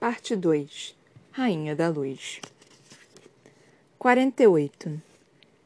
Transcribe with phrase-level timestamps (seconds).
[0.00, 0.96] Parte 2
[1.30, 2.40] Rainha da Luz
[3.98, 4.98] 48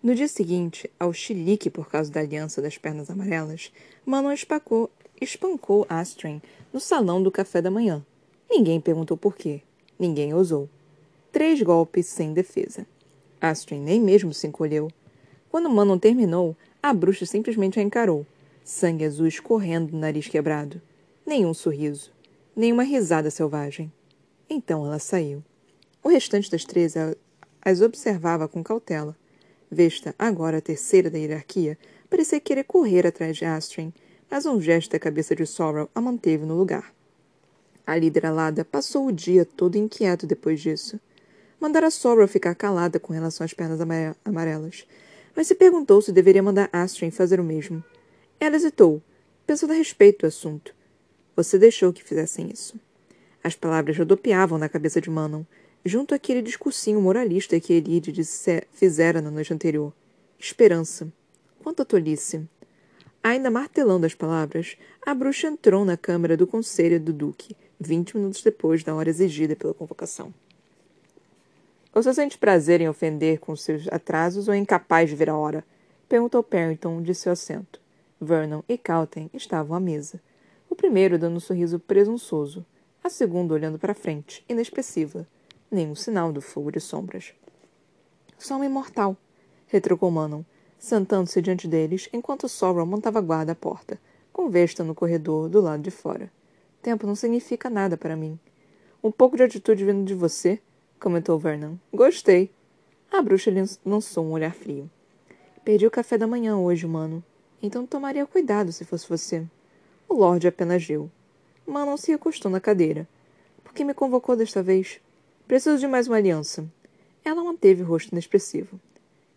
[0.03, 3.71] No dia seguinte, ao chilique por causa da aliança das pernas amarelas,
[4.05, 6.43] Manon espacou, espancou Astrid
[6.73, 8.05] no salão do café da manhã.
[8.51, 9.63] Ninguém perguntou por quê.
[9.97, 10.69] Ninguém ousou.
[11.31, 12.85] Três golpes sem defesa.
[13.41, 14.91] Astrid nem mesmo se encolheu.
[15.49, 18.27] Quando Manon terminou, a bruxa simplesmente a encarou,
[18.65, 20.83] sangue azul escorrendo do nariz quebrado.
[21.25, 22.11] Nenhum sorriso,
[22.57, 23.93] nenhuma risada selvagem.
[24.49, 25.43] Então ela saiu.
[26.03, 26.95] O restante das três
[27.63, 29.17] as observava com cautela.
[29.71, 31.79] Vesta, agora a terceira da hierarquia,
[32.11, 33.93] parecia querer correr atrás de Astrid,
[34.31, 36.93] mas um gesto da cabeça de Sorrel a manteve no lugar.
[37.87, 41.01] A líder alada passou o dia todo inquieto depois disso.
[41.61, 43.81] Mandara Sorrel ficar calada com relação às pernas
[44.25, 44.87] amarelas,
[45.35, 47.83] mas se perguntou se deveria mandar Astrid fazer o mesmo.
[48.39, 49.03] Ela hesitou,
[49.47, 50.75] pensando a respeito do assunto.
[51.35, 52.79] Você deixou que fizessem isso.
[53.45, 55.45] As palavras rodopiavam na cabeça de Manon,
[55.85, 58.11] junto àquele discursinho moralista que Elide
[58.73, 59.93] fizera na noite anterior.
[60.39, 61.13] Esperança.
[61.63, 62.49] Quanta tolice.
[63.23, 68.43] Ainda martelando as palavras, a bruxa entrou na câmara do conselho do duque, vinte minutos
[68.43, 70.33] depois da hora exigida pela convocação.
[71.93, 75.63] Você sente prazer em ofender com seus atrasos ou é incapaz de ver a hora?
[76.09, 77.79] Perguntou Perrington de seu assento.
[78.19, 80.19] Vernon e Calton estavam à mesa.
[80.69, 82.65] O primeiro dando um sorriso presunçoso,
[83.05, 85.29] a segunda olhando para frente, inexpressiva.
[85.71, 87.35] Nenhum sinal do fogo de sombras.
[88.39, 89.15] Só uma imortal,
[89.67, 90.43] retrucou Manon,
[90.79, 94.01] sentando-se diante deles enquanto Sorrel montava guarda à porta,
[94.33, 96.33] com Vesta no corredor do lado de fora.
[96.81, 98.39] Tempo não significa nada para mim.
[99.03, 100.59] Um pouco de atitude vindo de você,
[100.99, 101.75] comentou Vernon.
[101.93, 102.51] Gostei.
[103.13, 103.53] A bruxa
[103.85, 104.91] lançou um olhar frio.
[105.63, 107.23] Perdi o café da manhã hoje, mano.
[107.63, 109.47] Então tomaria cuidado se fosse você.
[110.09, 111.11] O Lorde apenas riu.
[111.67, 113.09] Manon se recostou na cadeira.
[113.63, 115.01] Por que me convocou desta vez?
[115.49, 116.65] Preciso de mais uma aliança.
[117.25, 118.79] Ela manteve o rosto inexpressivo.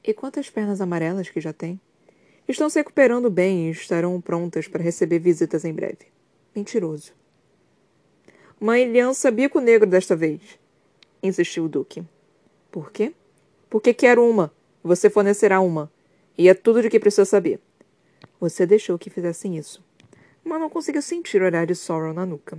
[0.03, 1.79] E quantas pernas amarelas que já tem?
[2.45, 6.07] Estão se recuperando bem e estarão prontas para receber visitas em breve.
[6.53, 7.13] Mentiroso.
[8.59, 10.41] Uma aliança bico negro desta vez,
[11.23, 12.03] insistiu o Duque.
[12.69, 13.13] Por quê?
[13.69, 14.51] Porque quero uma.
[14.83, 15.89] Você fornecerá uma.
[16.37, 17.59] E é tudo de que preciso saber.
[18.39, 19.86] Você deixou que fizessem isso
[20.47, 22.57] mas não conseguiu sentir o olhar de Sorrow na nuca.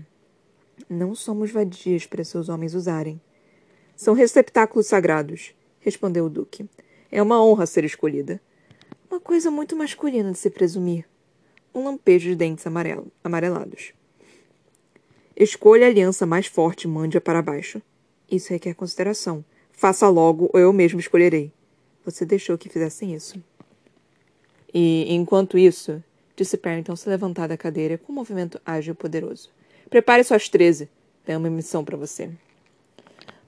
[0.88, 3.20] Não somos vadias para seus homens usarem.
[3.96, 6.68] São receptáculos sagrados, respondeu o Duque.
[7.10, 8.40] É uma honra ser escolhida.
[9.10, 11.06] Uma coisa muito masculina de se presumir.
[11.74, 13.92] Um lampejo de dentes amarelo, amarelados.
[15.34, 17.80] Escolha a aliança mais forte e mande-a para baixo.
[18.30, 19.44] Isso requer consideração.
[19.72, 21.52] Faça logo ou eu mesmo escolherei.
[22.04, 23.42] Você deixou que fizessem isso.
[24.72, 26.02] E, enquanto isso,
[26.38, 29.50] disse Parrington se levantar da cadeira com um movimento ágil e poderoso.
[29.90, 30.88] Prepare suas treze.
[31.24, 32.30] Tenho uma missão para você.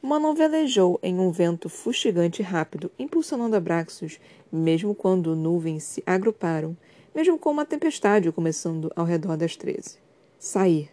[0.03, 4.19] Manon velejou em um vento fustigante e rápido, impulsionando Abraxos,
[4.51, 6.77] mesmo quando nuvens se agruparam,
[7.15, 9.99] mesmo com uma tempestade começando ao redor das treze.
[10.37, 10.91] Sair.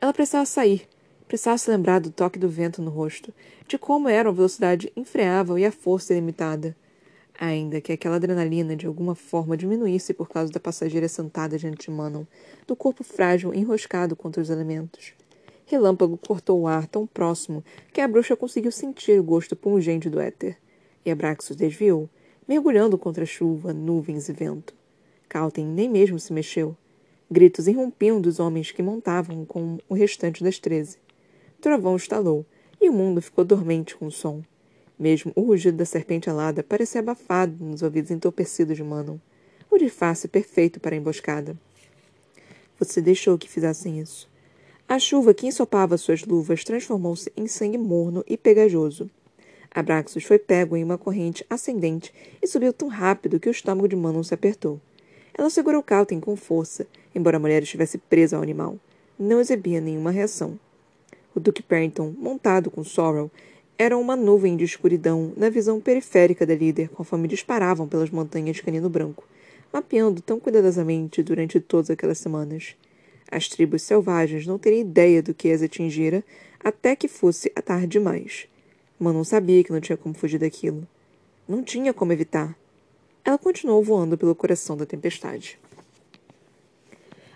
[0.00, 0.88] Ela precisava sair.
[1.28, 3.32] Precisava se lembrar do toque do vento no rosto,
[3.68, 6.74] de como era a velocidade infreável e a força ilimitada
[7.38, 11.90] ainda que aquela adrenalina de alguma forma diminuísse por causa da passageira sentada diante de
[11.90, 12.24] Manon,
[12.66, 15.14] do corpo frágil enroscado contra os elementos.
[15.64, 17.62] Relâmpago cortou o ar tão próximo
[17.92, 20.56] que a bruxa conseguiu sentir o gosto pungente do éter.
[21.04, 22.08] E Abraxos desviou,
[22.46, 24.74] mergulhando contra chuva, nuvens e vento.
[25.28, 26.76] Calten nem mesmo se mexeu.
[27.30, 30.96] Gritos irrompiam dos homens que montavam com o restante das treze.
[31.60, 32.46] Trovão estalou,
[32.80, 34.42] e o mundo ficou dormente com o som.
[34.98, 39.18] Mesmo o rugido da serpente alada parecia abafado nos ouvidos entorpecidos de Manon.
[39.70, 41.56] O disfarce perfeito para a emboscada.
[42.78, 44.28] Você deixou que fizessem isso.
[44.88, 49.10] A chuva que ensopava suas luvas transformou-se em sangue morno e pegajoso.
[49.70, 53.94] Abraxos foi pego em uma corrente ascendente e subiu tão rápido que o estômago de
[53.94, 54.80] Manon se apertou.
[55.36, 58.78] Ela segurou Calton com força, embora a mulher estivesse presa ao animal.
[59.18, 60.58] Não exibia nenhuma reação.
[61.34, 63.30] O Duque Parrington, montado com Sorrel,
[63.78, 68.62] era uma nuvem de escuridão na visão periférica da líder conforme disparavam pelas montanhas de
[68.64, 69.24] canino branco,
[69.72, 72.74] mapeando tão cuidadosamente durante todas aquelas semanas.
[73.30, 76.24] As tribos selvagens não teriam ideia do que as atingira
[76.58, 78.48] até que fosse a tarde demais.
[78.98, 80.84] Manon sabia que não tinha como fugir daquilo.
[81.48, 82.58] Não tinha como evitar.
[83.24, 85.56] Ela continuou voando pelo coração da tempestade.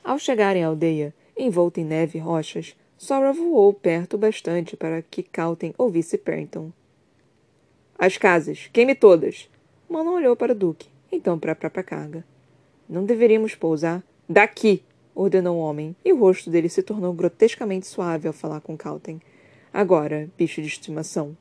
[0.03, 5.25] Ao chegarem à aldeia, envolta em neve e rochas, Sora voou perto bastante para que
[5.25, 6.71] Calten ouvisse Perrington.
[7.99, 9.51] As casas, queime todas!
[9.91, 12.25] Manon olhou para o Duque, então para a própria carga.
[12.89, 14.05] Não deveríamos pousar.
[14.29, 14.85] Daqui!
[15.17, 19.21] ordenou o homem, e o rosto dele se tornou grotescamente suave ao falar com Calten.
[19.73, 21.37] Agora, bicho de estimação.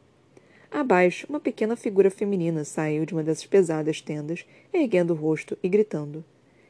[0.72, 5.70] Abaixo, uma pequena figura feminina saiu de uma dessas pesadas tendas, erguendo o rosto e
[5.70, 6.26] gritando.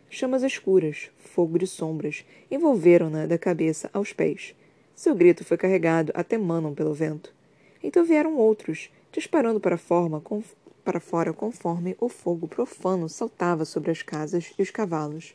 [0.09, 4.53] Chamas escuras, fogo de sombras, envolveram-na da cabeça aos pés.
[5.01, 7.33] Seu grito foi carregado até Manon pelo vento.
[7.81, 10.43] Então vieram outros, disparando para, forma, com,
[10.85, 15.33] para fora conforme o fogo profano saltava sobre as casas e os cavalos.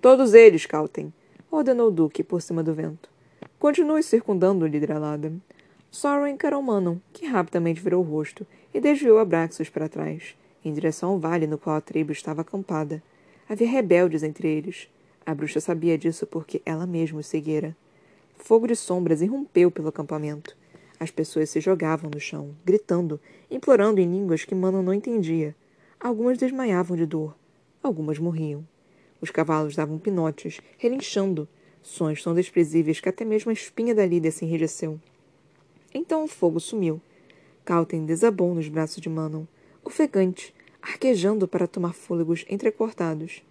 [0.00, 1.12] Todos eles, Caltem,
[1.50, 3.10] ordenou o Duque por cima do vento.
[3.58, 5.32] Continue circundando o líder alada.
[5.90, 11.10] Sorrow encarou Manon, que rapidamente virou o rosto e desviou Abraxos para trás, em direção
[11.10, 13.02] ao vale no qual a tribo estava acampada.
[13.48, 14.88] Havia rebeldes entre eles.
[15.26, 17.76] A bruxa sabia disso porque ela mesma os seguira.
[18.38, 20.56] Fogo de sombras irrompeu pelo acampamento.
[20.98, 25.54] As pessoas se jogavam no chão, gritando, implorando em línguas que Manon não entendia.
[26.00, 27.36] Algumas desmaiavam de dor.
[27.82, 28.66] Algumas morriam.
[29.20, 31.48] Os cavalos davam pinotes, relinchando,
[31.82, 35.00] sons tão desprezíveis que até mesmo a espinha da Lídia se enrijeceu.
[35.92, 37.00] Então o fogo sumiu.
[37.64, 39.44] Calten desabou nos braços de Manon,
[39.84, 43.42] ofegante, arquejando para tomar fôlegos entrecortados.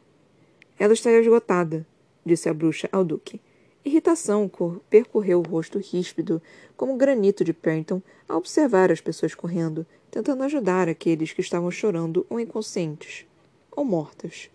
[0.77, 1.85] Ela está esgotada,
[2.25, 3.41] disse a bruxa ao duque.
[3.85, 4.49] Irritação
[4.89, 6.41] percorreu o rosto ríspido,
[6.75, 12.25] como granito de Pernton, ao observar as pessoas correndo, tentando ajudar aqueles que estavam chorando
[12.27, 13.27] ou inconscientes,
[13.71, 14.49] ou mortas.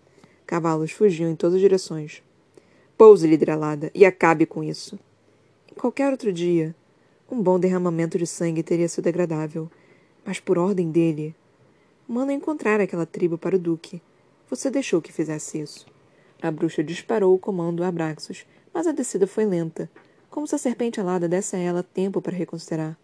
[0.45, 2.21] Cavalos fugiam em todas as direções.
[2.97, 4.99] Pouse, lideralada, e acabe com isso.
[5.71, 6.75] Em qualquer outro dia,
[7.31, 9.71] um bom derramamento de sangue teria sido agradável,
[10.25, 11.33] mas por ordem dele.
[12.05, 14.01] Manda encontrar aquela tribo para o Duque.
[14.49, 15.85] Você deixou que fizesse isso.
[16.41, 19.89] A bruxa disparou o comando a Abraxos, mas a descida foi lenta,
[20.29, 22.97] como se a serpente alada desse a ela tempo para reconsiderar.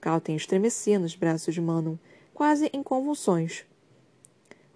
[0.00, 1.96] Calten estremecia nos braços de Manon,
[2.32, 3.64] quase em convulsões.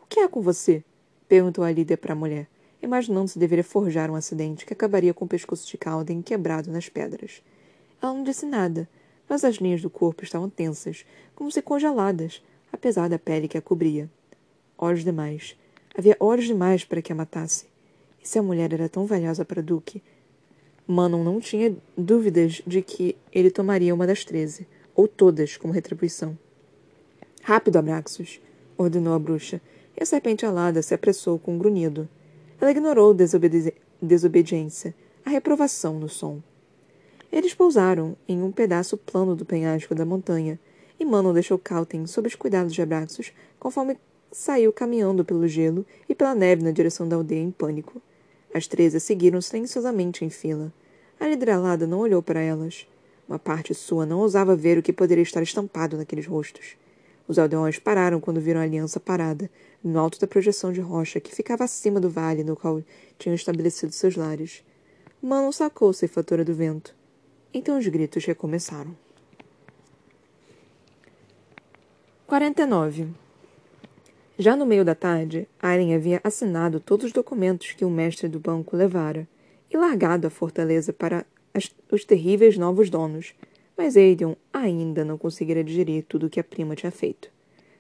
[0.03, 0.85] O que há com você?
[1.27, 2.47] perguntou a líder para a mulher,
[2.83, 6.89] imaginando se deveria forjar um acidente que acabaria com o pescoço de Calden quebrado nas
[6.89, 7.43] pedras.
[8.03, 8.87] Ela não disse nada,
[9.27, 13.63] mas as linhas do corpo estavam tensas, como se congeladas, apesar da pele que a
[13.63, 14.11] cobria.
[14.77, 15.57] Horas demais.
[15.97, 17.67] Havia horas demais para que a matasse.
[18.23, 20.03] E se a mulher era tão valiosa para Duque?
[20.87, 26.39] Manon não tinha dúvidas de que ele tomaria uma das treze, ou todas, como retribuição.
[27.43, 28.41] Rápido, Abraxos!
[28.77, 29.61] ordenou a bruxa,
[29.97, 32.09] e a serpente alada se apressou com um grunhido.
[32.61, 33.73] Ela ignorou desobedi
[34.03, 34.95] desobediência,
[35.25, 36.43] a reprovação no som.
[37.33, 40.59] Eles pousaram em um pedaço plano do penhasco da montanha,
[40.99, 43.97] e Manon deixou Calten sob os cuidados de Abraxos, conforme
[44.31, 48.03] saiu caminhando pelo gelo e pela neve na direção da aldeia em pânico.
[48.55, 50.73] As treze seguiram silenciosamente em fila.
[51.19, 52.87] A lideralada não olhou para elas.
[53.29, 56.77] Uma parte sua não ousava ver o que poderia estar estampado naqueles rostos.
[57.27, 59.51] Os aldeões pararam quando viram a aliança parada,
[59.83, 62.81] no alto da projeção de rocha que ficava acima do vale no qual
[63.19, 64.63] tinham estabelecido seus lares.
[65.21, 66.95] Manon sacou a ceifatora do vento.
[67.53, 68.97] Então os gritos recomeçaram.
[72.27, 73.24] 49.
[74.39, 78.41] Já no meio da tarde, Aileen havia assinado todos os documentos que o mestre do
[78.41, 79.29] banco levara
[79.71, 83.35] e largado a fortaleza para as, os terríveis novos donos,
[83.77, 87.31] mas Aiden ainda não conseguira digerir tudo o que a prima tinha feito.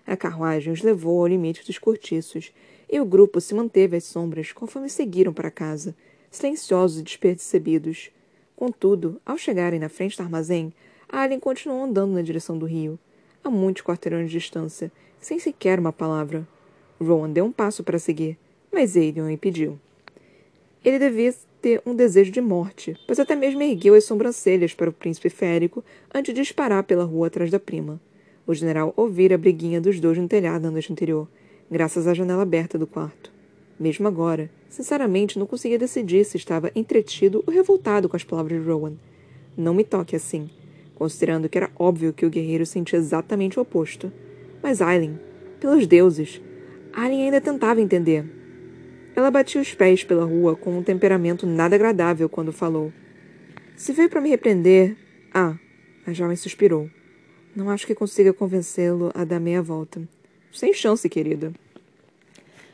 [0.06, 2.52] A carruagem os levou ao limite dos cortiços
[2.90, 5.94] e o grupo se manteve às sombras conforme seguiram para casa,
[6.30, 8.10] silenciosos e despercebidos,
[8.56, 10.72] Contudo, ao chegarem na frente do armazém,
[11.08, 12.98] Alien continuou andando na direção do rio,
[13.42, 14.92] a muitos quarteirões de distância,
[15.24, 16.46] sem sequer uma palavra.
[17.00, 18.36] Rowan deu um passo para seguir,
[18.70, 19.78] mas Aiden o impediu.
[20.84, 24.92] Ele devia ter um desejo de morte, pois até mesmo ergueu as sobrancelhas para o
[24.92, 25.82] príncipe férico
[26.14, 27.98] antes de disparar pela rua atrás da prima.
[28.46, 31.26] O general ouvira a briguinha dos dois no telhado na noite anterior,
[31.70, 33.32] graças à janela aberta do quarto.
[33.80, 38.68] Mesmo agora, sinceramente não conseguia decidir se estava entretido ou revoltado com as palavras de
[38.68, 38.92] Rowan.
[39.56, 40.50] Não me toque assim,
[40.94, 44.12] considerando que era óbvio que o guerreiro sentia exatamente o oposto.
[44.64, 45.20] Mas Aileen,
[45.60, 46.40] pelos deuses,
[46.90, 48.24] Aileen ainda tentava entender.
[49.14, 52.90] Ela batia os pés pela rua com um temperamento nada agradável quando falou.
[53.76, 54.96] Se veio para me repreender.
[55.34, 55.58] Ah,
[56.06, 56.88] a jovem suspirou.
[57.54, 60.00] Não acho que consiga convencê-lo a dar meia volta.
[60.50, 61.52] Sem chance, querida.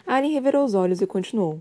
[0.07, 1.61] Alien revirou os olhos e continuou.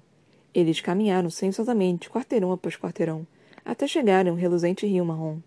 [0.53, 3.25] Eles caminharam silenciosamente, quarteirão após quarteirão,
[3.65, 5.39] até chegarem a um reluzente rio marrom.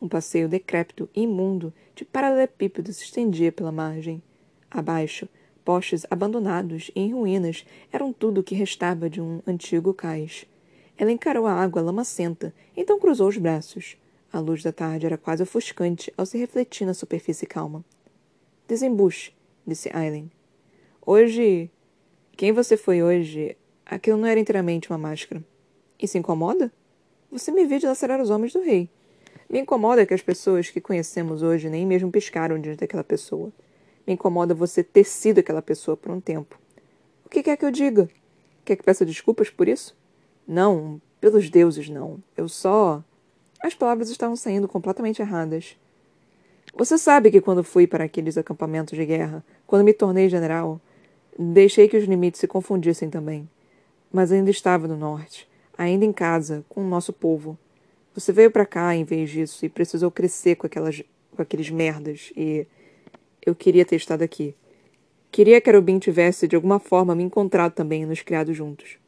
[0.00, 4.22] Um passeio decrépito e imundo de paralelepípedo se estendia pela margem.
[4.70, 5.28] Abaixo,
[5.64, 10.46] postes abandonados e em ruínas eram tudo o que restava de um antigo cais.
[10.96, 13.96] Ela encarou a água lamacenta, então cruzou os braços.
[14.32, 17.84] A luz da tarde era quase ofuscante ao se refletir na superfície calma.
[18.66, 19.32] Desembuche,
[19.66, 20.30] disse Aileen.
[21.04, 21.70] Hoje
[22.38, 25.42] quem você foi hoje, aquilo não era inteiramente uma máscara.
[26.00, 26.70] E se incomoda?
[27.32, 28.88] Você me viu dilacerar os homens do rei.
[29.50, 33.52] Me incomoda que as pessoas que conhecemos hoje nem mesmo piscaram diante daquela pessoa.
[34.08, 36.58] Me incomoda você ter sido aquela pessoa por um tempo.
[37.26, 38.08] O que quer que eu diga?
[38.64, 39.94] Quer que peça desculpas por isso?
[40.46, 42.18] Não, pelos deuses, não.
[42.34, 43.04] Eu só.
[43.62, 45.76] As palavras estavam saindo completamente erradas.
[46.74, 50.80] Você sabe que quando fui para aqueles acampamentos de guerra, quando me tornei general,
[51.38, 53.46] deixei que os limites se confundissem também.
[54.10, 55.46] Mas ainda estava no norte,
[55.76, 57.58] ainda em casa, com o nosso povo.
[58.14, 61.02] Você veio para cá em vez disso e precisou crescer com aquelas
[61.36, 62.66] com aqueles merdas e
[63.48, 64.54] eu queria ter estado aqui.
[65.30, 68.98] Queria que Arubim tivesse de alguma forma me encontrado também e nos criado juntos.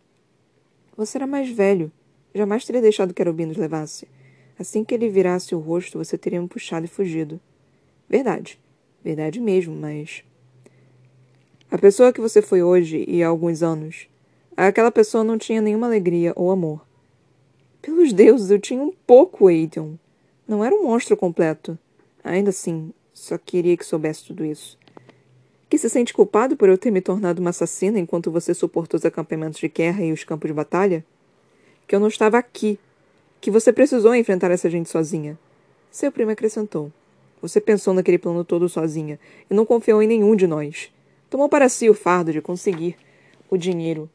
[0.96, 1.90] Você era mais velho.
[2.34, 4.06] Jamais teria deixado que Arubim nos levasse.
[4.58, 7.40] Assim que ele virasse o rosto, você teria me puxado e fugido.
[8.08, 8.60] Verdade.
[9.02, 10.22] Verdade mesmo, mas.
[11.70, 14.08] A pessoa que você foi hoje e há alguns anos,
[14.56, 16.84] aquela pessoa não tinha nenhuma alegria ou amor.
[17.80, 19.98] Pelos deuses, eu tinha um pouco, Aiden.
[20.46, 21.78] Não era um monstro completo.
[22.22, 24.78] Ainda assim, só queria que soubesse tudo isso.
[25.68, 29.04] Que se sente culpado por eu ter me tornado uma assassina enquanto você suportou os
[29.04, 31.04] acampamentos de guerra e os campos de batalha?
[31.86, 32.78] Que eu não estava aqui.
[33.40, 35.38] Que você precisou enfrentar essa gente sozinha.
[35.90, 36.90] Seu primo acrescentou.
[37.42, 39.18] Você pensou naquele plano todo sozinha
[39.50, 40.90] e não confiou em nenhum de nós.
[41.28, 42.96] Tomou para si o fardo de conseguir
[43.48, 44.10] o dinheiro.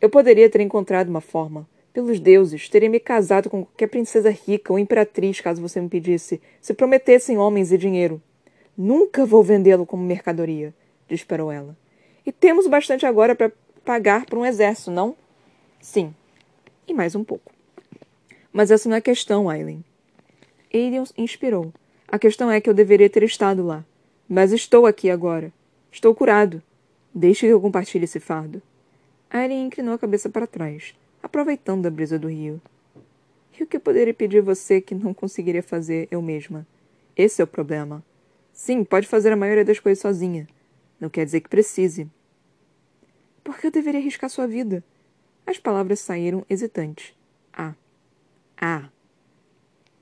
[0.00, 1.66] Eu poderia ter encontrado uma forma.
[1.92, 6.40] Pelos deuses, teria me casado com qualquer princesa rica ou imperatriz, caso você me pedisse,
[6.60, 8.20] se prometessem homens e dinheiro.
[8.80, 10.72] Nunca vou vendê-lo como mercadoria,
[11.08, 11.76] disparou ela.
[12.24, 13.50] E temos bastante agora para
[13.84, 15.16] pagar por um exército, não?
[15.80, 16.14] Sim.
[16.86, 17.50] E mais um pouco.
[18.52, 19.84] Mas essa não é a questão, Aileen.
[20.72, 21.72] Aiden inspirou.
[22.06, 23.84] A questão é que eu deveria ter estado lá.
[24.28, 25.52] Mas estou aqui agora.
[25.90, 26.62] Estou curado.
[27.12, 28.62] Deixe que eu compartilhe esse fardo.
[29.28, 32.62] Aileen inclinou a cabeça para trás, aproveitando a brisa do rio.
[33.58, 36.64] E o que poderia pedir você que não conseguiria fazer eu mesma?
[37.16, 38.04] Esse é o problema.
[38.58, 40.48] Sim, pode fazer a maioria das coisas sozinha.
[40.98, 42.10] Não quer dizer que precise.
[43.44, 44.82] Por que eu deveria arriscar sua vida?
[45.46, 47.14] As palavras saíram hesitantes.
[47.52, 47.74] Ah.
[48.60, 48.88] Ah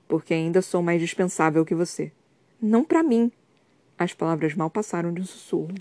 [0.08, 2.12] porque ainda sou mais dispensável que você.
[2.60, 3.30] Não para mim.
[3.98, 5.74] As palavras mal passaram de um sussurro.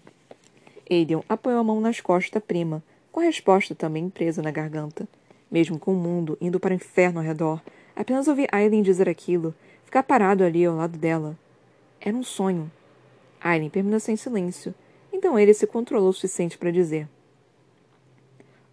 [0.90, 5.08] Aiden apoiou a mão nas costas da prima, com a resposta também presa na garganta.
[5.50, 7.62] Mesmo com o mundo indo para o inferno ao redor,
[7.96, 9.54] apenas ouvir Aileen dizer aquilo,
[9.84, 11.38] ficar parado ali ao lado dela.
[12.06, 12.72] Era um sonho.
[13.42, 14.76] Aileen permaneceu em silêncio,
[15.12, 17.10] então ele se controlou o suficiente para dizer: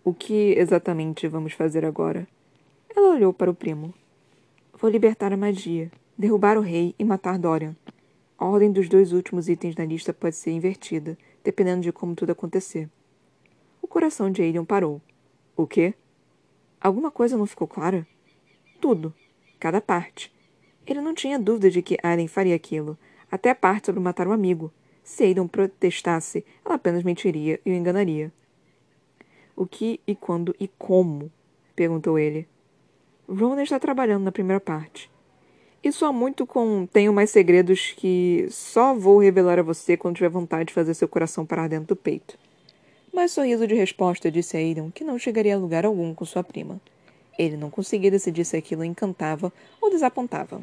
[0.04, 2.28] O que exatamente vamos fazer agora?
[2.94, 3.94] Ela olhou para o primo.
[4.74, 7.74] Vou libertar a magia, derrubar o rei e matar Dorian.
[8.36, 12.32] A ordem dos dois últimos itens na lista pode ser invertida, dependendo de como tudo
[12.32, 12.86] acontecer.
[13.80, 15.00] O coração de Aiden parou.
[15.56, 15.94] O quê?
[16.78, 18.06] Alguma coisa não ficou clara?
[18.78, 19.14] Tudo.
[19.58, 20.30] Cada parte.
[20.86, 22.98] Ele não tinha dúvida de que Aiden faria aquilo,
[23.32, 24.70] até a parte sobre matar um amigo.
[25.02, 28.30] Se Aiden protestasse, ela apenas mentiria e o enganaria.
[29.56, 31.32] O que e quando e como?
[31.74, 32.46] perguntou ele.
[33.26, 35.10] Ron está trabalhando na primeira parte.
[35.82, 40.28] Isso há muito com Tenho Mais Segredos que só vou revelar a você quando tiver
[40.28, 42.38] vontade de fazer seu coração parar dentro do peito.
[43.12, 46.44] Mas sorriso de resposta disse a Aidan que não chegaria a lugar algum com sua
[46.44, 46.80] prima.
[47.38, 50.62] Ele não conseguia decidir se aquilo encantava ou desapontava.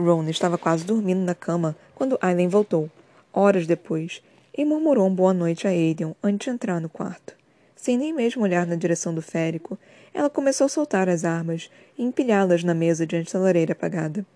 [0.00, 2.90] Ron estava quase dormindo na cama quando Aileen voltou,
[3.32, 4.22] horas depois,
[4.56, 7.34] e murmurou um boa noite a Aidan antes de entrar no quarto.
[7.76, 9.78] Sem nem mesmo olhar na direção do férico,
[10.12, 14.26] ela começou a soltar as armas e empilhá-las na mesa diante da lareira apagada.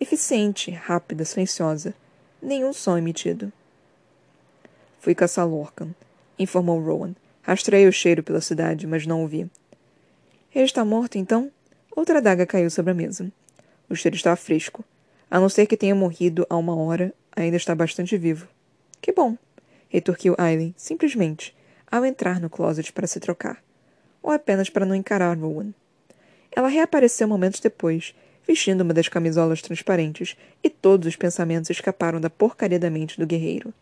[0.00, 1.94] Eficiente, rápida, silenciosa.
[2.42, 3.52] Nenhum som emitido.
[4.98, 5.90] Fui caçar Lorcan,
[6.38, 7.14] informou Rowan.
[7.42, 9.50] Rastrei o cheiro pela cidade, mas não o vi.
[10.54, 11.50] Ele está morto, então?
[11.94, 13.30] Outra adaga caiu sobre a mesa.
[13.88, 14.84] O cheiro estava fresco.
[15.30, 18.48] A não ser que tenha morrido há uma hora, ainda está bastante vivo.
[19.00, 19.36] Que bom,
[19.88, 21.56] retorquiu Aileen, simplesmente,
[21.90, 23.62] ao entrar no closet para se trocar,
[24.20, 25.72] ou apenas para não encarar Rowan.
[26.50, 28.14] Ela reapareceu momentos depois,
[28.46, 33.26] vestindo uma das camisolas transparentes, e todos os pensamentos escaparam da porcaria da mente do
[33.26, 33.72] guerreiro.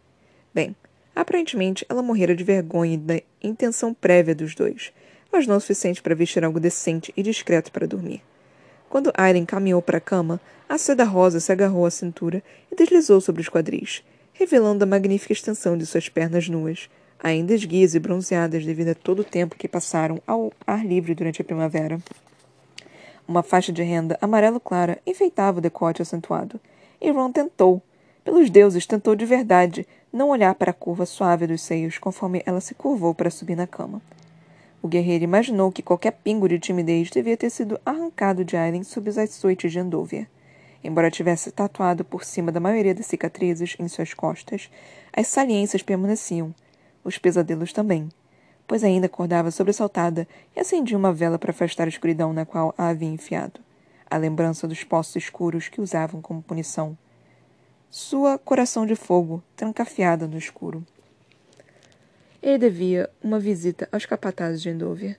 [0.52, 0.76] Bem,
[1.16, 4.92] aparentemente ela morrera de vergonha e da intenção prévia dos dois,
[5.32, 8.22] mas não o suficiente para vestir algo decente e discreto para dormir.
[8.88, 13.20] Quando Aileen caminhou para a cama, a seda rosa se agarrou à cintura e deslizou
[13.20, 14.02] sobre os quadris,
[14.32, 19.20] revelando a magnífica extensão de suas pernas nuas, ainda esguias e bronzeadas devido a todo
[19.20, 21.98] o tempo que passaram ao ar livre durante a primavera.
[23.26, 26.58] Uma faixa de renda amarelo clara enfeitava o decote acentuado,
[27.00, 27.82] e Ron tentou,
[28.24, 32.60] pelos deuses, tentou de verdade não olhar para a curva suave dos seios conforme ela
[32.60, 34.00] se curvou para subir na cama.
[34.80, 39.10] O guerreiro imaginou que qualquer pingo de timidez devia ter sido arrancado de Aileen sob
[39.10, 40.28] os açoites de Andover.
[40.84, 44.70] Embora tivesse tatuado por cima da maioria das cicatrizes em suas costas,
[45.12, 46.54] as saliências permaneciam,
[47.02, 48.08] os pesadelos também,
[48.68, 52.88] pois ainda acordava sobressaltada e acendia uma vela para afastar a escuridão na qual a
[52.88, 53.60] havia enfiado,
[54.08, 56.96] a lembrança dos poços escuros que usavam como punição.
[57.90, 60.86] Sua coração de fogo, trancafiada no escuro.
[62.48, 65.18] Ele devia uma visita aos capatazes de Endover.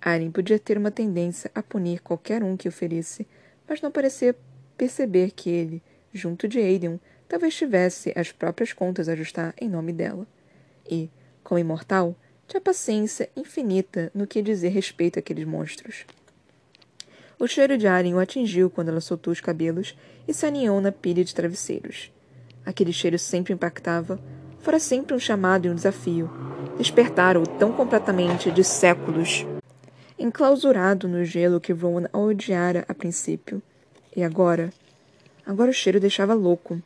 [0.00, 3.28] Aren podia ter uma tendência a punir qualquer um que o ferisse,
[3.68, 4.34] mas não parecia
[4.74, 5.82] perceber que ele,
[6.14, 6.98] junto de Aiden,
[7.28, 10.26] talvez tivesse as próprias contas a ajustar em nome dela.
[10.90, 11.10] E,
[11.44, 12.16] como imortal,
[12.48, 16.06] tinha paciência infinita no que dizer respeito àqueles monstros.
[17.38, 19.94] O cheiro de Aren o atingiu quando ela soltou os cabelos
[20.26, 22.10] e se aninhou na pilha de travesseiros.
[22.64, 24.18] Aquele cheiro sempre impactava,
[24.62, 26.30] fora sempre um chamado e um desafio.
[26.78, 29.44] Despertara-o tão completamente de séculos,
[30.18, 33.60] enclausurado no gelo que Rowan odiara a princípio.
[34.16, 34.72] E agora?
[35.44, 36.80] Agora o cheiro deixava louco.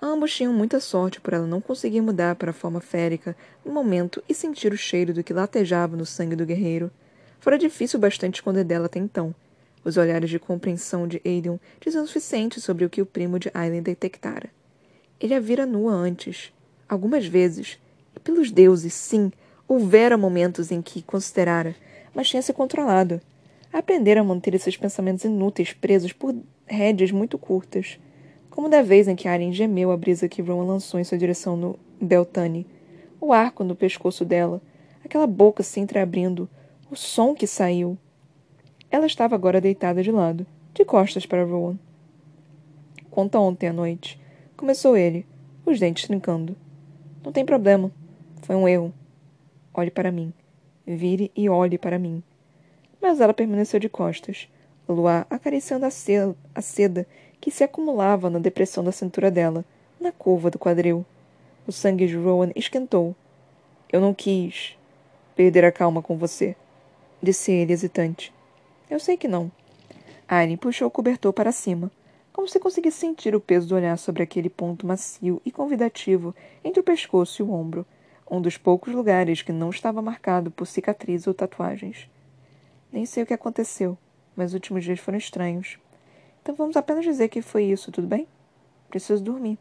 [0.00, 3.34] Ambos tinham muita sorte por ela não conseguir mudar para a forma férica
[3.64, 6.90] no momento e sentir o cheiro do que latejava no sangue do guerreiro.
[7.40, 9.34] Fora difícil bastante esconder dela até então.
[9.84, 13.50] Os olhares de compreensão de Aiden diziam o suficiente sobre o que o primo de
[13.54, 14.50] Aileen detectara.
[15.18, 16.52] Ele a vira nua antes.
[16.88, 17.78] Algumas vezes.
[18.16, 19.30] E pelos deuses, sim,
[19.66, 21.74] houvera momentos em que considerara,
[22.14, 23.20] mas tinha se controlado
[23.72, 26.34] aprender a manter esses pensamentos inúteis presos por
[26.66, 27.98] rédeas muito curtas,
[28.50, 31.56] como da vez em que Arya gemeu a brisa que Rowan lançou em sua direção
[31.56, 32.66] no Beltane,
[33.20, 34.60] o arco no pescoço dela,
[35.04, 36.48] aquela boca se entreabrindo,
[36.90, 37.96] o som que saiu.
[38.90, 41.78] Ela estava agora deitada de lado, de costas para Rowan.
[43.10, 44.18] Conta ontem à noite.
[44.56, 45.26] Começou ele,
[45.66, 46.56] os dentes trincando.
[47.24, 47.90] Não tem problema.
[48.42, 48.92] Foi um erro.
[49.74, 50.32] Olhe para mim.
[50.86, 52.22] Vire e olhe para mim
[53.00, 54.48] mas ela permaneceu de costas,
[54.88, 57.06] luar acariciando a, seda, a seda
[57.40, 59.64] que se acumulava na depressão da cintura dela,
[60.00, 61.04] na curva do quadril.
[61.66, 63.14] O sangue de Rowan esquentou.
[63.92, 64.76] Eu não quis
[65.36, 66.56] perder a calma com você,
[67.22, 68.32] disse ele hesitante.
[68.90, 69.50] Eu sei que não.
[70.26, 71.90] Arryn puxou o cobertor para cima,
[72.38, 76.78] como se conseguisse sentir o peso do olhar sobre aquele ponto macio e convidativo entre
[76.78, 77.84] o pescoço e o ombro,
[78.30, 82.08] um dos poucos lugares que não estava marcado por cicatrizes ou tatuagens.
[82.92, 83.98] Nem sei o que aconteceu,
[84.36, 85.80] mas os últimos dias foram estranhos.
[86.40, 88.24] Então vamos apenas dizer que foi isso, tudo bem?
[88.88, 89.58] Preciso dormir.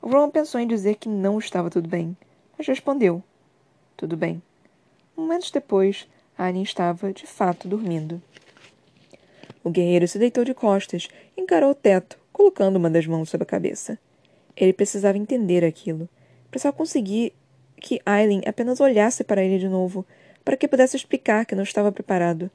[0.00, 2.16] O Ron pensou em dizer que não estava tudo bem,
[2.56, 3.22] mas respondeu:
[3.98, 4.42] Tudo bem.
[5.14, 8.22] Momentos depois, Arya estava, de fato, dormindo.
[9.62, 13.46] O guerreiro se deitou de costas encarou o teto, colocando uma das mãos sobre a
[13.46, 13.98] cabeça.
[14.56, 16.08] Ele precisava entender aquilo.
[16.50, 17.32] Precisava conseguir
[17.80, 20.04] que Aileen apenas olhasse para ele de novo,
[20.44, 22.50] para que pudesse explicar que não estava preparado.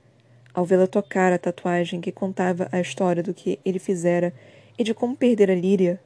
[0.54, 4.34] Ao vê-la tocar a tatuagem que contava a história do que ele fizera
[4.78, 6.00] e de como perder a Líria,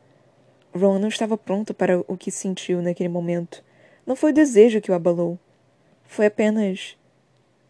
[0.73, 3.63] Ron não estava pronto para o que sentiu naquele momento.
[4.05, 5.37] Não foi o desejo que o abalou.
[6.05, 6.97] Foi apenas.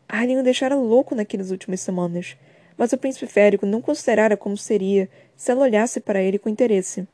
[0.07, 2.37] Arlen o deixara louco naquelas últimas semanas,
[2.79, 7.05] mas o príncipe férico não considerara como seria se ela olhasse para ele com interesse.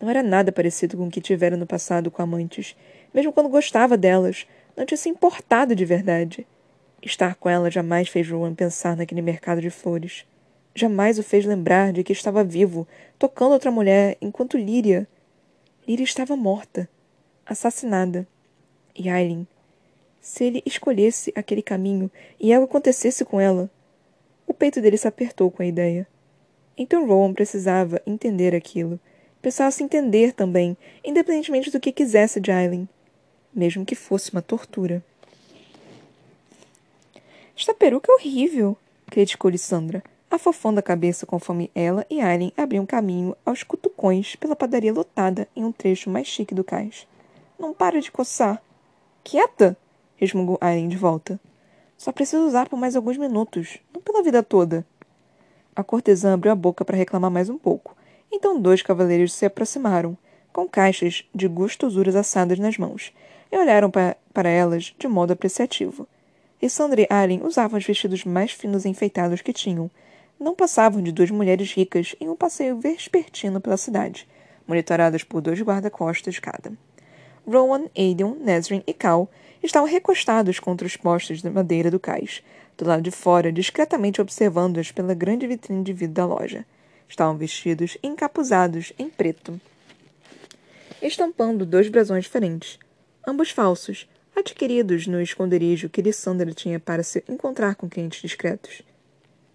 [0.00, 2.74] Não era nada parecido com o que tivera no passado com amantes,
[3.14, 6.44] mesmo quando gostava delas, não tinha se importado de verdade.
[7.00, 10.26] Estar com ela jamais fez Rowan pensar naquele mercado de flores.
[10.74, 15.06] Jamais o fez lembrar de que estava vivo, tocando outra mulher, enquanto Líria.
[15.86, 16.88] Líria estava morta,
[17.46, 18.26] assassinada.
[18.92, 19.46] E Aileen.
[20.20, 23.70] Se ele escolhesse aquele caminho e algo acontecesse com ela.
[24.50, 26.04] O peito dele se apertou com a ideia.
[26.76, 28.98] Então Rowan precisava entender aquilo.
[29.40, 32.88] Precisava se entender também, independentemente do que quisesse de Aileen
[33.52, 35.04] mesmo que fosse uma tortura.
[37.56, 43.36] Esta peruca é horrível, criticou Lissandra, afofando a cabeça conforme ela e Aileen abriam caminho
[43.44, 47.06] aos cutucões pela padaria lotada em um trecho mais chique do cais.
[47.58, 48.62] Não para de coçar.
[49.22, 49.76] Quieta!
[50.16, 51.38] resmungou Aileen de volta.
[52.00, 54.86] Só preciso usar por mais alguns minutos, não pela vida toda.
[55.76, 57.94] A cortesã abriu a boca para reclamar mais um pouco.
[58.32, 60.16] Então dois cavaleiros se aproximaram,
[60.50, 63.12] com caixas de gostosuras assadas nas mãos,
[63.52, 66.08] e olharam pa para elas de modo apreciativo.
[66.70, 69.90] Sandra e Allen usavam os vestidos mais finos e enfeitados que tinham.
[70.40, 74.26] Não passavam de duas mulheres ricas em um passeio vespertino pela cidade,
[74.66, 76.72] monitoradas por dois guarda-costas cada.
[77.46, 79.28] Rowan, Aiden, Nesrin e Cal
[79.62, 82.42] estavam recostados contra os postes de madeira do cais,
[82.76, 86.64] do lado de fora, discretamente observando-as pela grande vitrine de vidro da loja.
[87.08, 89.60] Estavam vestidos encapuzados em preto,
[91.02, 92.78] estampando dois brasões diferentes,
[93.26, 98.82] ambos falsos, adquiridos no esconderijo que Lissandra tinha para se encontrar com clientes discretos.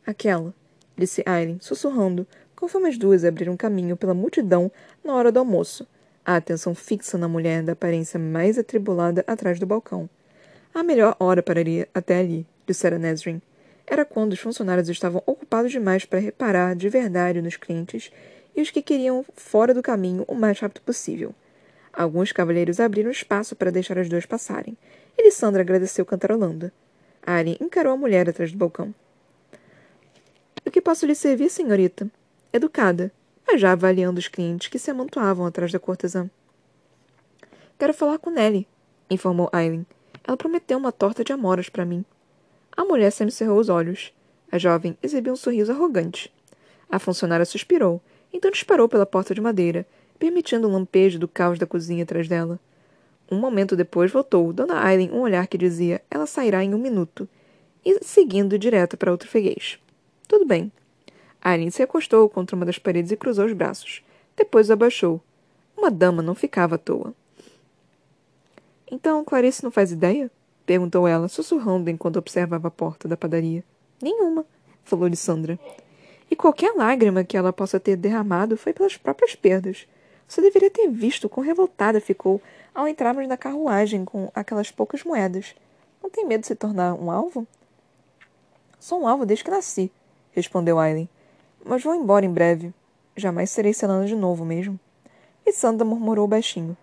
[0.05, 0.53] Aquela,
[0.97, 4.71] disse Aileen, sussurrando, conforme as duas abriram caminho pela multidão
[5.03, 5.87] na hora do almoço,
[6.25, 10.09] a atenção fixa na mulher da aparência mais atribulada atrás do balcão.
[10.73, 13.41] A melhor hora para ir até ali, dissera Nesrin.
[13.85, 18.11] Era quando os funcionários estavam ocupados demais para reparar de verdade nos clientes
[18.55, 21.35] e os que queriam fora do caminho o mais rápido possível.
[21.93, 24.75] Alguns cavalheiros abriram espaço para deixar as duas passarem,
[25.17, 26.71] e Lissandra agradeceu cantarolando.
[27.25, 28.93] Arien encarou a mulher atrás do balcão.
[30.65, 32.09] O que posso lhe servir, senhorita?
[32.51, 33.11] Educada,
[33.47, 36.29] mas já avaliando os clientes que se amontoavam atrás da cortesã.
[37.77, 38.67] Quero falar com Nelly,
[39.09, 39.85] informou Aileen.
[40.23, 42.03] Ela prometeu uma torta de amoras para mim.
[42.75, 44.13] A mulher semicerrou os olhos.
[44.51, 46.33] A jovem exibiu um sorriso arrogante.
[46.89, 49.85] A funcionária suspirou, então disparou pela porta de madeira,
[50.17, 52.59] permitindo um lampejo do caos da cozinha atrás dela.
[53.29, 56.77] Um momento depois voltou, dando a Aileen um olhar que dizia ela sairá em um
[56.77, 57.27] minuto,
[57.83, 59.79] e seguindo direto para outro freguês.
[60.27, 60.71] Tudo bem.
[61.45, 64.03] Aileen se acostou contra uma das paredes e cruzou os braços.
[64.35, 65.21] Depois abaixou.
[65.77, 67.13] Uma dama não ficava à toa.
[68.91, 70.31] Então, Clarice não faz ideia?
[70.65, 73.63] Perguntou ela, sussurrando enquanto observava a porta da padaria.
[74.01, 74.43] Nenhuma,
[74.83, 75.59] falou Lissandra.
[76.31, 79.87] E qualquer lágrima que ela possa ter derramado foi pelas próprias perdas.
[80.27, 82.41] Você deveria ter visto quão revoltada ficou
[82.73, 85.53] ao entrarmos na carruagem com aquelas poucas moedas.
[86.01, 87.45] Não tem medo de se tornar um alvo?
[88.79, 89.91] Sou um alvo desde que nasci,
[90.31, 91.07] respondeu Aileen.
[91.67, 92.71] Mas vou embora em breve.
[93.17, 94.79] Jamais serei Selana de novo mesmo.
[95.43, 96.77] E Sandra murmurou baixinho.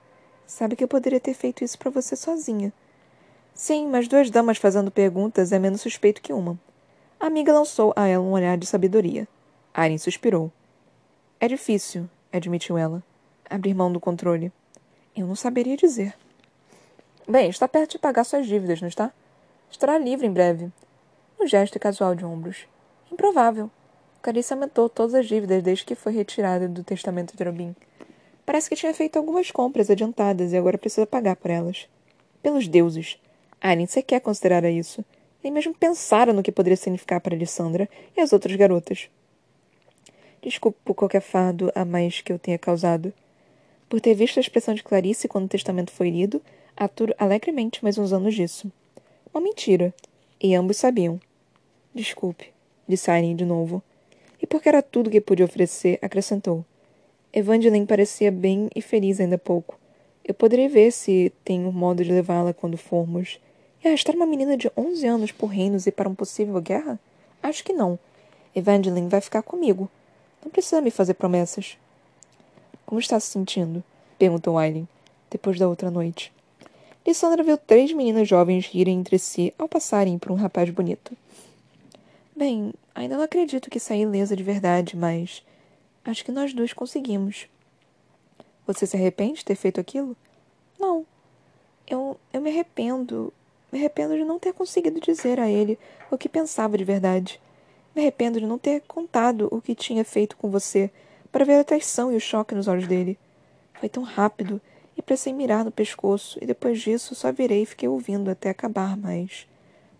[0.45, 2.73] Sabe que eu poderia ter feito isso para você sozinha.
[3.55, 6.59] Sim, mas duas damas fazendo perguntas é menos suspeito que uma.
[7.21, 9.29] A amiga lançou a ela um olhar de sabedoria.
[9.73, 10.51] Aileen suspirou.
[11.39, 13.03] É difícil, admitiu ela
[13.49, 14.51] abrir mão do controle.
[15.15, 16.15] Eu não saberia dizer.
[17.29, 19.13] Bem, está perto de pagar suas dívidas, não está?
[19.71, 20.73] Estará livre em breve.
[21.39, 22.67] Um gesto casual de ombros.
[23.11, 23.71] Improvável.
[24.23, 27.75] Carissa aumentou todas as dívidas desde que foi retirada do testamento de Robin.
[28.47, 31.89] Parece que tinha feito algumas compras adiantadas e agora precisa pagar por elas.
[32.41, 33.19] Pelos deuses.
[33.61, 35.05] Aileen sequer considerara isso.
[35.43, 39.11] Nem mesmo pensara no que poderia significar para Alessandra e as outras garotas.
[40.41, 43.13] Desculpe por qualquer fardo a mais que eu tenha causado.
[43.89, 46.41] Por ter visto a expressão de Clarice quando o testamento foi lido,
[46.77, 48.71] aturo alegremente mais uns anos disso.
[49.35, 49.93] Uma mentira.
[50.41, 51.21] E ambos sabiam.
[51.93, 52.53] Desculpe,
[52.87, 53.83] disse Irene de novo.
[54.53, 56.63] Porque era tudo que pude oferecer, acrescentou.
[57.33, 59.79] Evangeline parecia bem e feliz ainda há pouco.
[60.23, 63.41] Eu poderia ver se tenho modo de levá-la quando formos.
[63.83, 67.01] E arrastar uma menina de onze anos por reinos e para uma possível guerra?
[67.43, 67.99] Acho que não.
[68.55, 69.89] Evangeline vai ficar comigo.
[70.45, 71.79] Não precisa me fazer promessas.
[72.85, 73.83] Como está se sentindo?
[74.19, 74.87] perguntou Aileen,
[75.31, 76.31] depois da outra noite.
[77.07, 81.17] Lissandra viu três meninas jovens rirem entre si ao passarem por um rapaz bonito.
[82.35, 85.45] Bem, ainda não acredito que saí ilesa de verdade, mas
[86.03, 87.47] acho que nós duas conseguimos.
[88.67, 90.17] Você se arrepende de ter feito aquilo?
[90.79, 91.05] Não.
[91.87, 93.33] Eu, eu me arrependo.
[93.71, 95.79] Me arrependo de não ter conseguido dizer a ele
[96.11, 97.41] o que pensava de verdade.
[97.95, 100.91] Me arrependo de não ter contado o que tinha feito com você
[101.31, 103.19] para ver a traição e o choque nos olhos dele.
[103.75, 104.59] Foi tão rápido
[104.97, 108.97] e pressei mirar no pescoço, e depois disso só virei e fiquei ouvindo até acabar,
[108.97, 109.47] mas.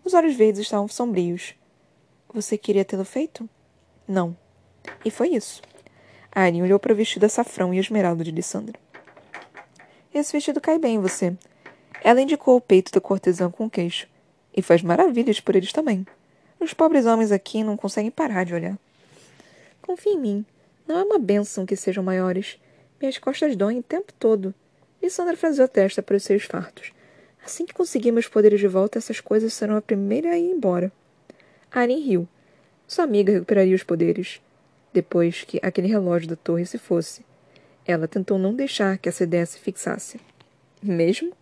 [0.03, 1.55] Os olhos verdes estavam sombrios.
[2.33, 3.47] Você queria tê-lo feito?
[4.07, 4.35] Não.
[5.05, 5.61] E foi isso.
[6.31, 8.79] Arin olhou para o vestido açafrão e esmeralda de Lissandra.
[10.11, 11.37] Esse vestido cai bem em você.
[12.03, 14.07] Ela indicou o peito da cortesã com o queixo.
[14.51, 16.07] E faz maravilhas por eles também.
[16.59, 18.79] Os pobres homens aqui não conseguem parar de olhar.
[19.79, 20.45] Confie em mim.
[20.87, 22.57] Não é uma bênção que sejam maiores.
[22.99, 24.55] Minhas costas doem o tempo todo.
[24.99, 26.93] E Sandra franziu a testa para os seus fartos.
[27.45, 30.91] Assim que conseguir meus poderes de volta, essas coisas serão a primeira a ir embora.
[31.73, 32.27] Arin riu.
[32.87, 34.39] Sua amiga recuperaria os poderes.
[34.93, 37.25] Depois que aquele relógio da torre se fosse.
[37.83, 40.19] Ela tentou não deixar que essa ideia se fixasse.
[40.81, 41.33] Mesmo?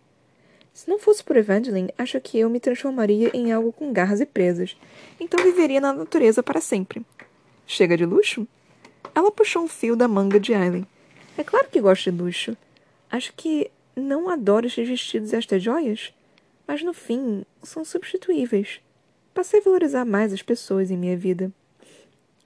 [0.72, 4.26] Se não fosse por Evangeline, acho que eu me transformaria em algo com garras e
[4.26, 4.74] presas.
[5.20, 7.04] Então viveria na natureza para sempre.
[7.66, 8.48] Chega de luxo?
[9.14, 10.86] Ela puxou um fio da manga de Aileen.
[11.36, 12.56] É claro que gosto de luxo.
[13.10, 16.14] Acho que não adoro estes vestidos e estas joias,
[16.66, 18.80] mas no fim são substituíveis.
[19.34, 21.50] Passei a valorizar mais as pessoas em minha vida.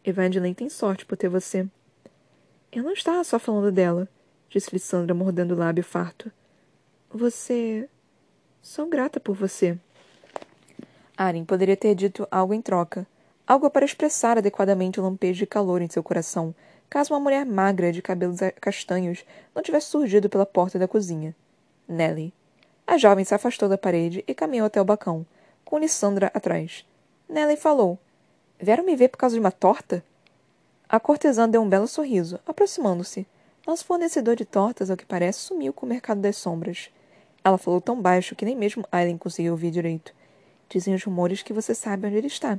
[0.04, 1.66] Evangeline tem sorte por ter você.
[2.70, 4.08] Eu não estava só falando dela,
[4.48, 6.30] disse Lissandra mordendo o lábio farto.
[7.10, 7.88] Você.
[8.62, 9.76] Sou grata por você.
[11.16, 13.06] Aren poderia ter dito algo em troca,
[13.46, 16.54] algo para expressar adequadamente o lampejo de calor em seu coração,
[16.88, 21.34] caso uma mulher magra de cabelos castanhos não tivesse surgido pela porta da cozinha.
[21.88, 22.32] Nellie.
[22.86, 25.26] A jovem se afastou da parede e caminhou até o balcão,
[25.66, 26.86] com Lissandra atrás.
[27.28, 27.98] Nelly falou:
[28.58, 30.02] Vieram me ver por causa de uma torta?
[30.88, 33.26] A cortesã deu um belo sorriso, aproximando-se.
[33.66, 36.88] Nosso fornecedor de tortas, ao que parece, sumiu com o mercado das sombras.
[37.44, 40.14] Ela falou tão baixo que nem mesmo Aileen conseguiu ouvir direito.
[40.68, 42.58] Dizem os rumores que você sabe onde ele está.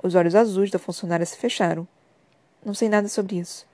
[0.00, 1.86] Os olhos azuis da funcionária se fecharam.
[2.64, 3.66] Não sei nada sobre isso.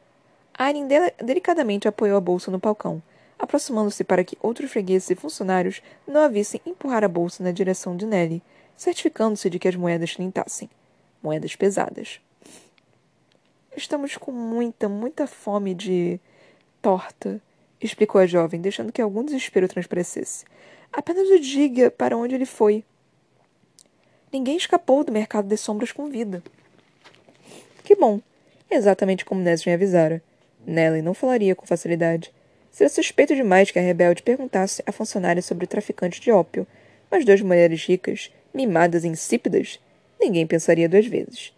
[0.54, 0.88] Aileen
[1.22, 3.02] delicadamente apoiou a bolsa no balcão,
[3.38, 7.96] aproximando-se para que outros fregueses e funcionários não a vissem empurrar a bolsa na direção
[7.96, 8.42] de Nelly,
[8.76, 10.68] certificando-se de que as moedas tilintassem.
[11.22, 12.20] Moedas pesadas.
[13.76, 16.18] Estamos com muita, muita fome de
[16.82, 17.40] torta,
[17.80, 20.44] explicou a jovem, deixando que algum desespero transparecesse.
[20.92, 22.84] Apenas o diga para onde ele foi.
[24.32, 26.42] Ninguém escapou do mercado das sombras com vida.
[27.84, 28.20] Que bom.
[28.70, 30.22] Exatamente como Nesrin avisara.
[30.66, 32.32] Nelly não falaria com facilidade.
[32.70, 36.66] Seria suspeito demais que a rebelde perguntasse à funcionária sobre o traficante de ópio,
[37.10, 39.80] mas duas mulheres ricas, mimadas e insípidas,
[40.20, 41.52] ninguém pensaria duas vezes.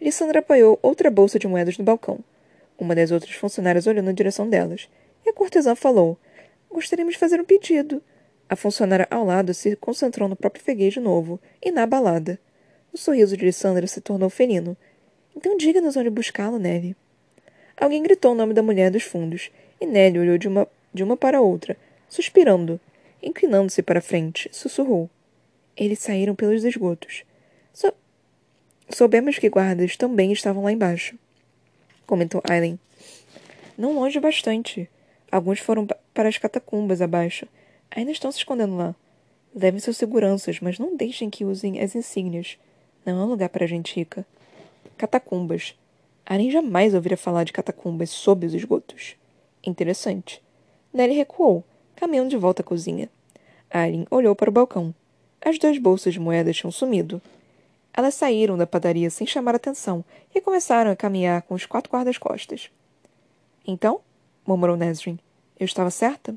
[0.00, 2.18] Lissandra apoiou outra bolsa de moedas no balcão.
[2.78, 4.88] Uma das outras funcionárias olhou na direção delas,
[5.24, 6.18] e a cortesã falou:
[6.70, 8.02] Gostaríamos de fazer um pedido.
[8.48, 12.38] A funcionária ao lado se concentrou no próprio freguês de novo, inabalada.
[12.92, 14.76] O sorriso de Lissandra se tornou felino.
[15.36, 16.96] Então diga-nos onde buscá-lo, Nelly.
[17.76, 21.16] Alguém gritou o nome da mulher dos fundos, e Nelly olhou de uma, de uma
[21.16, 21.76] para outra,
[22.08, 22.78] suspirando.
[23.22, 25.08] Inclinando-se para frente, sussurrou.
[25.76, 27.24] Eles saíram pelos esgotos.
[27.72, 27.92] So
[28.88, 31.16] Soubemos que guardas também estavam lá embaixo,
[32.06, 32.78] comentou Aileen.
[33.78, 34.90] Não longe bastante.
[35.30, 37.46] Alguns foram para as catacumbas abaixo.
[37.90, 38.94] Ainda estão se escondendo lá.
[39.54, 42.58] Levem seus seguranças, mas não deixem que usem as insígnias.
[43.06, 44.26] Não é um lugar para gente rica.
[44.98, 45.74] Catacumbas.
[46.26, 49.16] Aren jamais ouvira falar de catacumbas sob os esgotos.
[49.64, 50.42] Interessante.
[50.92, 53.08] Nelly recuou, caminhando de volta à cozinha.
[53.70, 54.94] Aren olhou para o balcão.
[55.40, 57.20] As duas bolsas de moedas tinham sumido.
[57.92, 62.70] Elas saíram da padaria sem chamar atenção e começaram a caminhar com os quatro guardas-costas.
[63.66, 64.00] Então,
[64.46, 65.18] murmurou Nesrin,
[65.58, 66.34] eu estava certa?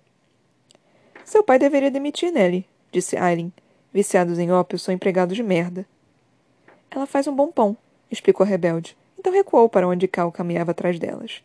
[1.24, 3.54] Seu pai deveria demitir Nelly, disse Aileen.
[3.94, 5.86] Viciados em ópio são empregados de merda.
[6.90, 7.78] Ela faz um bom pão,
[8.10, 11.42] explicou a rebelde então recuou para onde Cal caminhava atrás delas.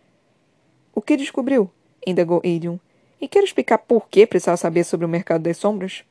[0.98, 1.70] O que descobriu?
[2.04, 2.76] indagou Aidan.
[3.20, 6.02] E quer explicar por que precisava saber sobre o mercado das sombras?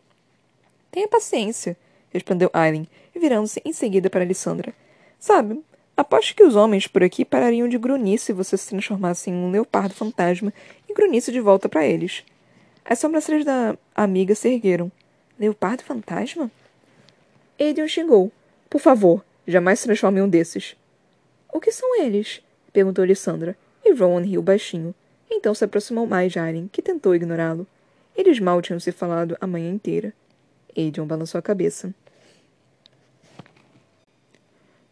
[0.90, 1.76] Tenha paciência,
[2.10, 4.74] respondeu Aileen, virando-se em seguida para Alessandra.
[5.20, 5.62] Sabe,
[5.98, 9.52] aposto que os homens por aqui parariam de grunir se você se transformasse em um
[9.52, 10.54] leopardo fantasma
[10.88, 12.24] e grunisse de volta para eles.
[12.86, 14.90] As sobrancelhas da amiga se ergueram.
[15.38, 16.50] Leopardo fantasma?
[17.60, 18.32] Aidan xingou.
[18.70, 20.78] Por favor, jamais se transforme em um desses.
[21.52, 22.42] O que são eles?
[22.72, 24.94] perguntou Lissandra, e Rowan riu baixinho.
[25.30, 27.66] Então se aproximou mais de Aileen, que tentou ignorá-lo.
[28.16, 30.14] Eles mal tinham se falado a manhã inteira.
[30.72, 31.94] Adrian balançou a cabeça.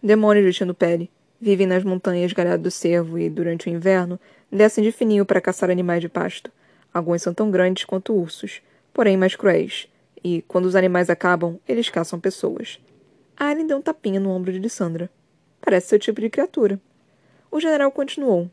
[0.02, 1.10] Demônios vestindo pele.
[1.42, 4.20] Vivem nas montanhas galhado do cervo e, durante o inverno,
[4.52, 6.52] descem de fininho para caçar animais de pasto.
[6.94, 8.62] Alguns são tão grandes quanto ursos,
[8.94, 9.88] porém mais cruéis.
[10.24, 12.80] E, quando os animais acabam, eles caçam pessoas.
[13.38, 15.10] Aileen deu um tapinha no ombro de Lissandra.
[15.60, 16.80] Parece seu tipo de criatura.
[17.52, 18.50] O general continuou.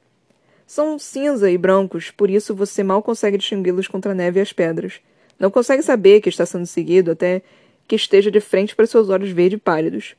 [0.75, 4.55] São cinza e brancos, por isso você mal consegue distingui-los contra a neve e as
[4.55, 5.03] pedras.
[5.39, 7.43] Não consegue saber que está sendo seguido até
[7.87, 10.17] que esteja de frente para seus olhos verdes pálidos.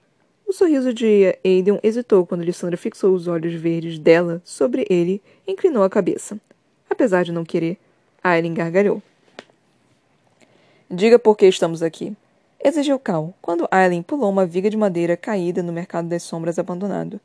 [0.48, 5.54] O sorriso de Aiden hesitou quando Lissandra fixou os olhos verdes dela sobre ele e
[5.54, 6.39] inclinou a cabeça.
[6.88, 7.80] Apesar de não querer,
[8.24, 9.02] Aileen gargalhou.
[10.88, 12.16] Diga por que estamos aqui
[12.63, 17.20] exigiu Cal, quando Aileen pulou uma viga de madeira caída no mercado das sombras abandonado.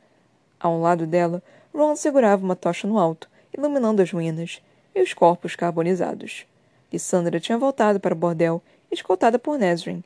[0.58, 1.42] A um lado dela,
[1.74, 4.60] Ron segurava uma tocha no alto, iluminando as ruínas
[4.94, 6.46] e os corpos carbonizados.
[6.92, 10.02] Lissandra tinha voltado para o bordel, escoltada por Nesrin.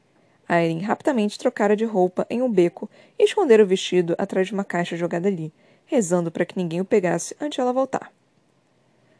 [0.48, 4.64] Aileen rapidamente trocara de roupa em um beco e escondera o vestido atrás de uma
[4.64, 5.52] caixa jogada ali,
[5.86, 8.12] rezando para que ninguém o pegasse antes ela voltar.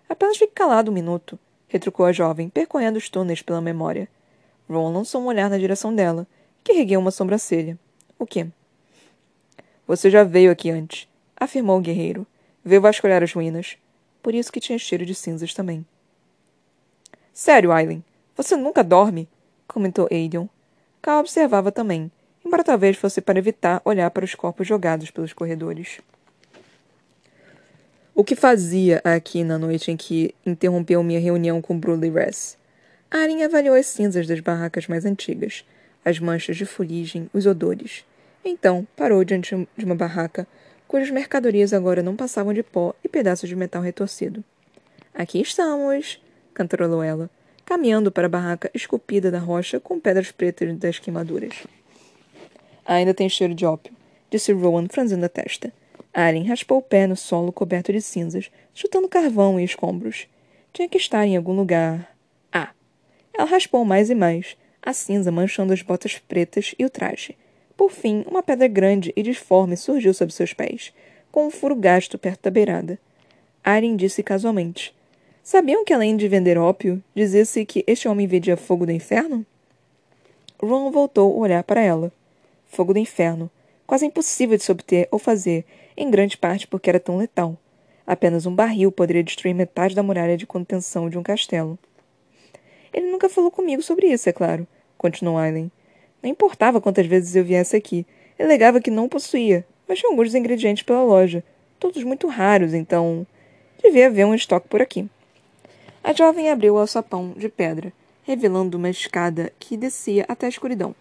[0.09, 4.09] Apenas fique calado um minuto, retrucou a jovem, percorrendo os túneis pela memória.
[4.69, 6.27] Ron lançou um olhar na direção dela,
[6.63, 7.79] que ergueu uma sobrancelha.
[8.19, 8.47] O quê?
[9.87, 12.27] Você já veio aqui antes, afirmou o guerreiro.
[12.64, 13.77] Veio vasculhar as ruínas.
[14.22, 15.85] Por isso que tinha cheiro de cinzas também.
[17.33, 18.05] Sério, Aileen,
[18.37, 19.29] você nunca dorme?
[19.66, 20.48] comentou Aidan.
[21.01, 22.11] Cal observava também,
[22.44, 26.01] embora talvez fosse para evitar olhar para os corpos jogados pelos corredores.
[28.14, 32.59] O que fazia aqui na noite em que interrompeu minha reunião com Bruley Ress?
[33.11, 35.64] Aren avaliou as cinzas das barracas mais antigas,
[36.05, 38.05] as manchas de fuligem, os odores.
[38.44, 40.46] Então, parou diante de uma barraca,
[40.93, 44.45] cujas mercadorias agora não passavam de pó e pedaços de metal retorcido.
[45.15, 46.21] Aqui estamos,
[46.53, 47.31] cantarolou ela.
[47.65, 51.67] caminhando para a barraca esculpida da rocha com pedras pretas das queimaduras.
[52.85, 53.91] Ainda tem cheiro de ópio,
[54.31, 55.73] disse Rowan, franzindo a testa.
[56.13, 60.27] Aren raspou o pé no solo coberto de cinzas, chutando carvão e escombros.
[60.75, 62.15] Tinha que estar em algum lugar.
[62.53, 62.69] Ah!
[63.33, 67.35] Ela raspou mais e mais, a cinza manchando as botas pretas e o traje.
[67.77, 70.93] Por fim, uma pedra grande e disforme surgiu sob seus pés,
[71.31, 72.99] com um furo gasto perto da beirada.
[73.65, 74.95] Aren disse casualmente:
[75.43, 79.45] Sabiam que além de vender ópio, dizia-se que este homem vendia fogo do inferno?
[80.63, 82.13] Ron voltou a olhar para ela.
[82.67, 83.51] Fogo do inferno.
[83.85, 85.65] Quase impossível de se obter ou fazer,
[85.97, 87.59] em grande parte porque era tão letal.
[88.07, 91.79] Apenas um barril poderia destruir metade da muralha de contenção de um castelo.
[92.93, 95.71] Ele nunca falou comigo sobre isso, é claro, continuou Aileen.
[96.23, 98.07] Não importava quantas vezes eu viesse aqui.
[98.39, 101.43] Ele alegava que não possuía, mas tinha alguns ingredientes pela loja.
[101.81, 103.27] Todos muito raros, então.
[103.83, 105.09] Devia haver um estoque por aqui.
[106.05, 110.95] A jovem abriu o alçapão de pedra, revelando uma escada que descia até a escuridão.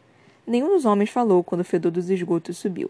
[0.45, 2.89] Nenhum dos homens falou quando o fedor dos esgotos subiu.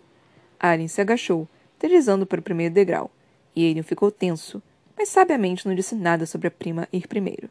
[0.59, 1.47] Aren se agachou,
[1.79, 3.11] deslizando para o primeiro degrau,
[3.55, 4.61] e Aiden ficou tenso,
[4.97, 7.49] mas sabiamente não disse nada sobre a prima ir primeiro.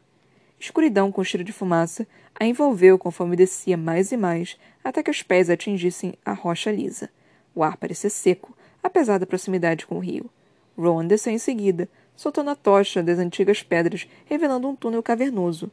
[0.61, 2.05] Escuridão com cheiro de fumaça
[2.39, 7.09] a envolveu conforme descia mais e mais, até que os pés atingissem a rocha lisa.
[7.55, 10.29] O ar parecia seco, apesar da proximidade com o rio.
[10.77, 15.71] Rowan desceu em seguida, soltando a tocha das antigas pedras, revelando um túnel cavernoso,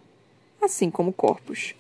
[0.59, 1.75] assim como corpos.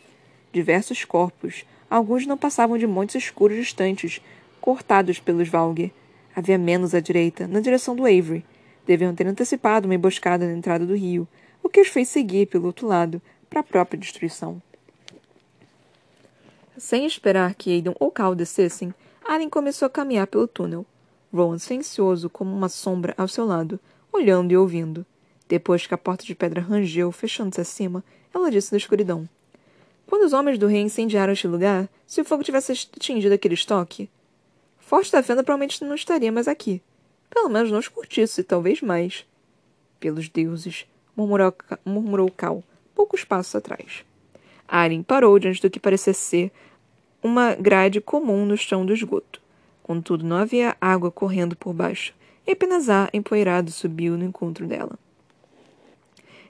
[0.52, 4.20] Diversos corpos, alguns não passavam de montes escuros distantes,
[4.60, 5.92] cortados pelos Valger.
[6.36, 8.44] Havia menos à direita, na direção do Avery.
[8.86, 11.26] Deviam ter antecipado uma emboscada na entrada do rio,
[11.68, 14.60] o que os fez seguir pelo outro lado, para a própria destruição.
[16.78, 20.86] Sem esperar que Aidan ou Cal descessem, Allen começou a caminhar pelo túnel.
[21.30, 23.78] Rowan silencioso como uma sombra ao seu lado,
[24.10, 25.04] olhando e ouvindo.
[25.46, 28.02] Depois que a porta de pedra rangeu, fechando-se acima,
[28.34, 29.28] ela disse da escuridão.
[30.06, 34.08] Quando os homens do rei incendiaram este lugar, se o fogo tivesse atingido aquele estoque,
[34.78, 36.80] Forte da Fenda provavelmente não estaria mais aqui.
[37.28, 39.26] Pelo menos não os curtisse, talvez mais.
[40.00, 40.86] Pelos deuses,
[41.18, 41.52] murmurou,
[41.84, 42.62] murmurou Cal,
[42.94, 44.04] poucos passos atrás.
[44.68, 46.52] Aren parou diante do que parecia ser
[47.20, 49.42] uma grade comum no chão do esgoto.
[49.82, 52.14] Contudo, não havia água correndo por baixo,
[52.46, 54.96] e apenas ar empoeirado subiu no encontro dela.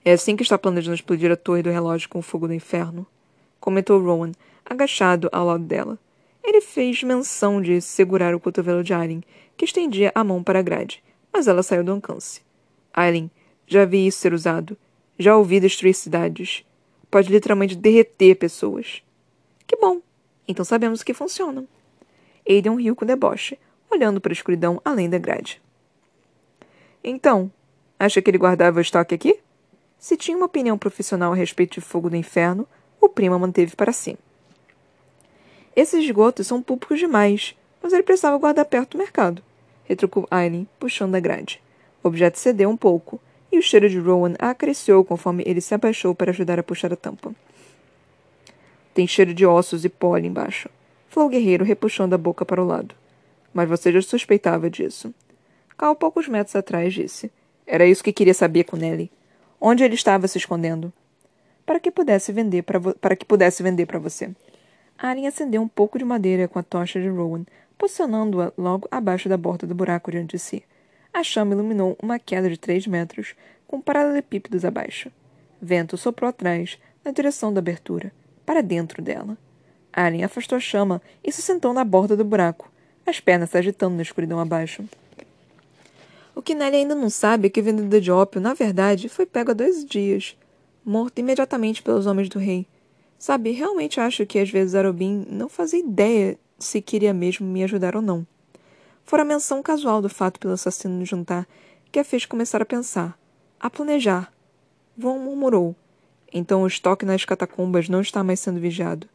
[0.05, 3.07] É assim que está planejando explodir a torre do relógio com o fogo do inferno?
[3.59, 4.33] Comentou Rowan,
[4.65, 5.99] agachado ao lado dela.
[6.45, 9.23] Ele fez menção de segurar o cotovelo de Aileen,
[9.57, 11.03] que estendia a mão para a grade,
[11.33, 12.43] mas ela saiu do alcance.
[12.93, 13.31] Aileen,
[13.69, 14.77] já vi isso ser usado.
[15.19, 16.65] Já ouvi destruir cidades.
[17.11, 19.03] Pode literalmente derreter pessoas.
[19.67, 20.01] Que bom.
[20.47, 21.65] Então sabemos que funciona.
[22.49, 23.59] Aiden riu com deboche,
[23.91, 25.61] olhando para a escuridão além da grade.
[27.05, 27.51] Então,
[27.99, 29.39] acha que ele guardava o estoque aqui?
[29.99, 32.67] Se tinha uma opinião profissional a respeito de fogo do inferno,
[33.01, 34.17] o prima manteve para si.
[35.77, 39.43] Esses esgotos são públicos demais, mas ele precisava guardar perto do mercado,
[39.85, 41.63] retrucou Aileen, puxando a grade.
[42.03, 43.21] O objeto cedeu um pouco,
[43.51, 46.97] e o cheiro de Rowan acresceu conforme ele se abaixou para ajudar a puxar a
[46.97, 47.35] tampa.
[48.95, 50.69] Tem cheiro de ossos e pó ali embaixo,
[51.09, 52.95] falou o guerreiro, repuxando a boca para o lado.
[53.53, 55.15] Mas você já suspeitava disso.
[55.77, 57.31] Cal, poucos metros atrás, disse.
[57.67, 59.11] Era isso que queria saber com Nelly.
[59.61, 60.93] Onde ele estava se escondendo?
[61.65, 64.31] Para que pudesse vender para, para que pudesse vender para você.
[64.99, 67.45] Aren acendeu um pouco de madeira com a tocha de Rowan,
[67.77, 70.65] posicionando-a logo abaixo da borda do buraco diante de si.
[71.19, 73.35] A chama iluminou uma queda de três metros,
[73.67, 75.11] com paralelepípedos abaixo.
[75.61, 78.13] Vento soprou atrás, na direção da abertura,
[78.47, 79.37] para dentro dela.
[79.93, 82.71] Aren afastou a chama e se sentou na borda do buraco,
[83.05, 84.85] as pernas se agitando na escuridão abaixo.
[86.37, 89.27] O que Nelly ainda não sabe é que o vendedor de ópio, na verdade, foi
[89.27, 90.37] pego há dois dias,
[90.85, 92.65] morto imediatamente pelos homens do rei.
[93.19, 97.97] Sabe, realmente acho que às vezes Arobin não fazia ideia se queria mesmo me ajudar
[97.97, 98.25] ou não.
[99.09, 101.49] Fora a menção casual do fato pelo assassino no jantar
[101.91, 103.19] que a fez começar a pensar,
[103.59, 104.31] a planejar.
[104.95, 105.75] Von murmurou.
[106.31, 109.09] Então o estoque nas catacumbas não está mais sendo vigiado.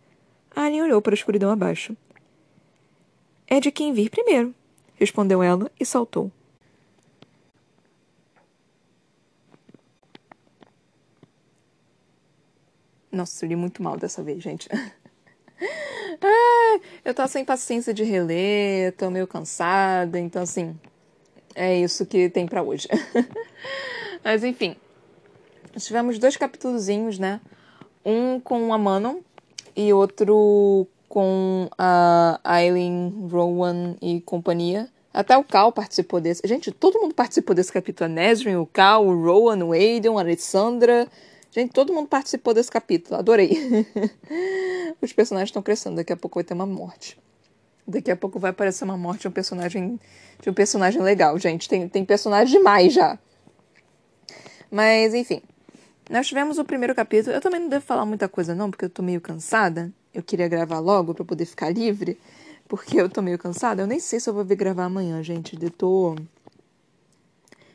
[0.55, 1.95] Alien olhou para a escuridão abaixo.
[3.45, 4.51] É de quem vir primeiro,
[4.95, 6.31] respondeu ela e saltou.
[13.11, 14.67] Nossa, eu li muito mal dessa vez, gente.
[16.21, 20.75] Ah, eu tô sem paciência de reler, tô meio cansada, então assim,
[21.55, 22.87] é isso que tem para hoje.
[24.23, 24.75] Mas enfim,
[25.77, 27.41] tivemos dois capítulozinhos, né?
[28.05, 29.17] Um com a Manon
[29.75, 34.89] e outro com a Aileen, Rowan e companhia.
[35.13, 36.41] Até o Cal participou desse.
[36.47, 38.09] Gente, todo mundo participou desse capítulo.
[38.09, 41.07] A Nesrin, o Cal, o Rowan, o Aiden, a Alessandra
[41.53, 43.51] Gente, todo mundo participou desse capítulo, adorei.
[44.99, 47.15] Os personagens estão crescendo, daqui a pouco vai ter uma morte.
[47.87, 49.99] Daqui a pouco vai aparecer uma morte de um personagem
[50.41, 51.69] de um personagem legal, gente.
[51.69, 53.19] Tem, tem personagem demais já.
[54.71, 55.43] Mas, enfim.
[56.09, 57.35] Nós tivemos o primeiro capítulo.
[57.35, 59.93] Eu também não devo falar muita coisa, não, porque eu tô meio cansada.
[60.11, 62.19] Eu queria gravar logo para poder ficar livre,
[62.67, 63.83] porque eu tô meio cansada.
[63.83, 65.55] Eu nem sei se eu vou vir gravar amanhã, gente.
[65.61, 66.15] Eu tô.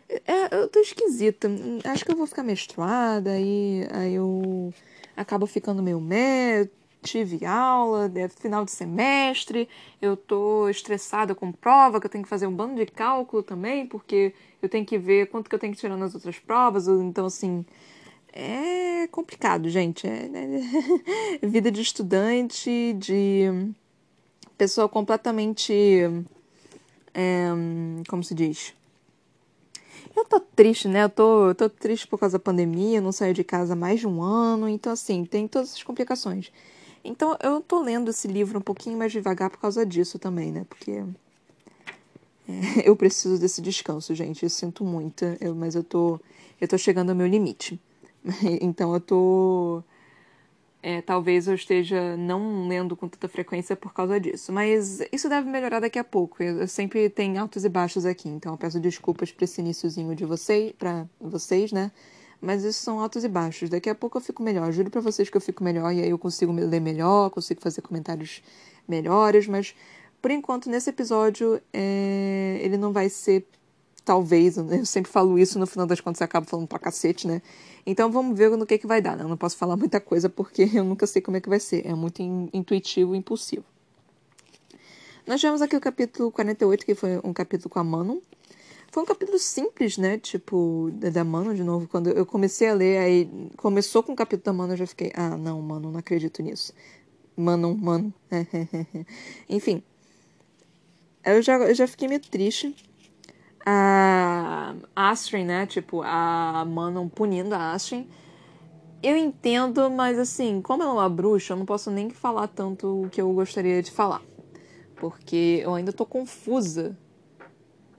[0.08, 1.48] É, eu tô esquisita.
[1.84, 4.72] Acho que eu vou ficar menstruada e aí eu
[5.16, 6.68] acabo ficando meio mé.
[7.00, 9.68] Tive aula, é final de semestre,
[10.02, 13.86] eu tô estressada com prova, que eu tenho que fazer um bando de cálculo também,
[13.86, 16.88] porque eu tenho que ver quanto que eu tenho que tirar nas outras provas.
[16.88, 17.64] Então, assim,
[18.32, 20.08] é complicado, gente.
[20.08, 20.28] É,
[21.40, 23.44] é vida de estudante, de
[24.56, 25.72] pessoa completamente.
[27.14, 27.48] É,
[28.08, 28.74] como se diz?
[30.18, 31.04] Eu tô triste, né?
[31.04, 33.76] Eu tô, eu tô triste por causa da pandemia, eu não saio de casa há
[33.76, 36.50] mais de um ano, então, assim, tem todas essas complicações.
[37.04, 40.66] Então, eu tô lendo esse livro um pouquinho mais devagar por causa disso também, né?
[40.68, 41.04] Porque
[42.48, 44.42] é, eu preciso desse descanso, gente.
[44.42, 46.18] Eu sinto muito, eu, mas eu tô,
[46.60, 47.80] eu tô chegando ao meu limite.
[48.60, 49.82] Então eu tô.
[50.80, 54.52] É, talvez eu esteja não lendo com tanta frequência por causa disso.
[54.52, 56.42] Mas isso deve melhorar daqui a pouco.
[56.42, 60.14] Eu, eu sempre tenho altos e baixos aqui, então eu peço desculpas para esse iníciozinho
[60.14, 61.90] de vocês, para vocês, né?
[62.40, 63.68] Mas isso são altos e baixos.
[63.68, 64.70] Daqui a pouco eu fico melhor.
[64.72, 67.82] Juro para vocês que eu fico melhor e aí eu consigo ler melhor, consigo fazer
[67.82, 68.42] comentários
[68.86, 69.74] melhores, mas
[70.22, 72.58] por enquanto nesse episódio é...
[72.62, 73.46] ele não vai ser
[74.08, 77.42] talvez, eu sempre falo isso, no final das contas eu acabo falando pra cacete, né?
[77.84, 79.22] Então vamos ver no que, que vai dar, né?
[79.22, 81.86] Eu não posso falar muita coisa porque eu nunca sei como é que vai ser.
[81.86, 83.66] É muito in intuitivo e impulsivo.
[85.26, 88.16] Nós tivemos aqui o capítulo 48, que foi um capítulo com a Manon.
[88.90, 90.16] Foi um capítulo simples, né?
[90.16, 91.86] Tipo, da Manon, de novo.
[91.86, 95.12] Quando eu comecei a ler, aí começou com o capítulo da Manon, eu já fiquei,
[95.14, 96.72] ah, não, mano, não acredito nisso.
[97.36, 98.14] Manon, mano.
[99.50, 99.82] Enfim.
[101.22, 102.74] Eu já, eu já fiquei meio triste
[103.70, 105.66] a Astrid, né?
[105.66, 108.06] Tipo, a Manon punindo a Astrid.
[109.02, 113.04] Eu entendo, mas assim, como ela é uma bruxa, eu não posso nem falar tanto
[113.04, 114.22] o que eu gostaria de falar.
[114.96, 116.96] Porque eu ainda tô confusa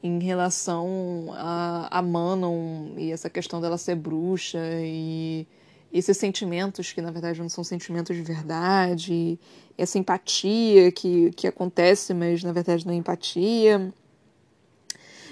[0.04, 5.48] em relação a, a Manon e essa questão dela ser bruxa e
[5.92, 9.40] esses sentimentos que na verdade não são sentimentos de verdade,
[9.78, 13.94] essa empatia que, que acontece, mas na verdade não é empatia.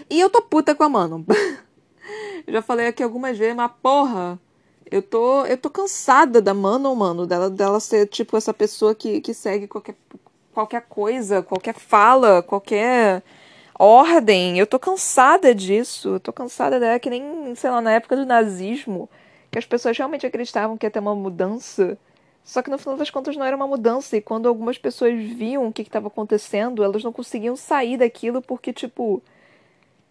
[0.10, 1.26] E eu tô puta com a Mano.
[2.48, 4.40] já falei aqui algumas vezes, mas porra,
[4.90, 9.22] eu tô, eu tô cansada da Mano, mano, dela, dela ser tipo essa pessoa que,
[9.22, 9.96] que segue qualquer,
[10.54, 13.24] qualquer coisa, qualquer fala, qualquer
[13.78, 14.58] ordem.
[14.58, 16.16] Eu tô cansada disso.
[16.16, 19.10] Eu tô cansada dela que nem, sei lá, na época do nazismo,
[19.52, 21.98] que as pessoas realmente acreditavam que ia ter uma mudança.
[22.44, 24.16] Só que no final das contas não era uma mudança.
[24.18, 28.72] E quando algumas pessoas viam o que estava acontecendo, elas não conseguiam sair daquilo porque,
[28.72, 29.22] tipo,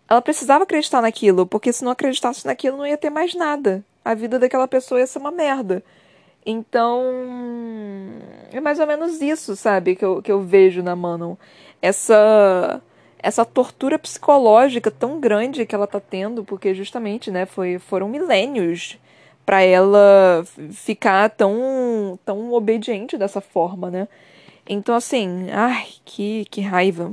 [0.08, 3.84] ela precisava acreditar naquilo, porque se não acreditasse naquilo não ia ter mais nada.
[4.04, 5.82] A vida daquela pessoa ia ser uma merda.
[6.44, 7.02] Então,
[8.52, 11.34] é mais ou menos isso, sabe, que eu, que eu vejo na Manon.
[11.82, 12.80] Essa
[13.18, 18.98] essa tortura psicológica tão grande que ela tá tendo, porque justamente, né, foi, foram milênios
[19.44, 24.08] para ela ficar tão tão obediente dessa forma, né?
[24.68, 27.12] Então assim, ai, que que raiva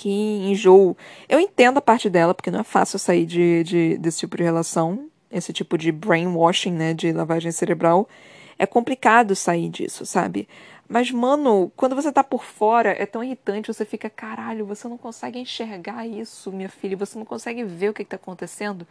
[0.00, 0.96] que enjoo.
[1.28, 4.42] Eu entendo a parte dela, porque não é fácil sair de, de, desse tipo de
[4.42, 8.08] relação, esse tipo de brainwashing, né, de lavagem cerebral.
[8.58, 10.48] É complicado sair disso, sabe?
[10.88, 14.96] Mas, mano, quando você tá por fora, é tão irritante, você fica, caralho, você não
[14.96, 18.86] consegue enxergar isso, minha filha, você não consegue ver o que, que tá acontecendo.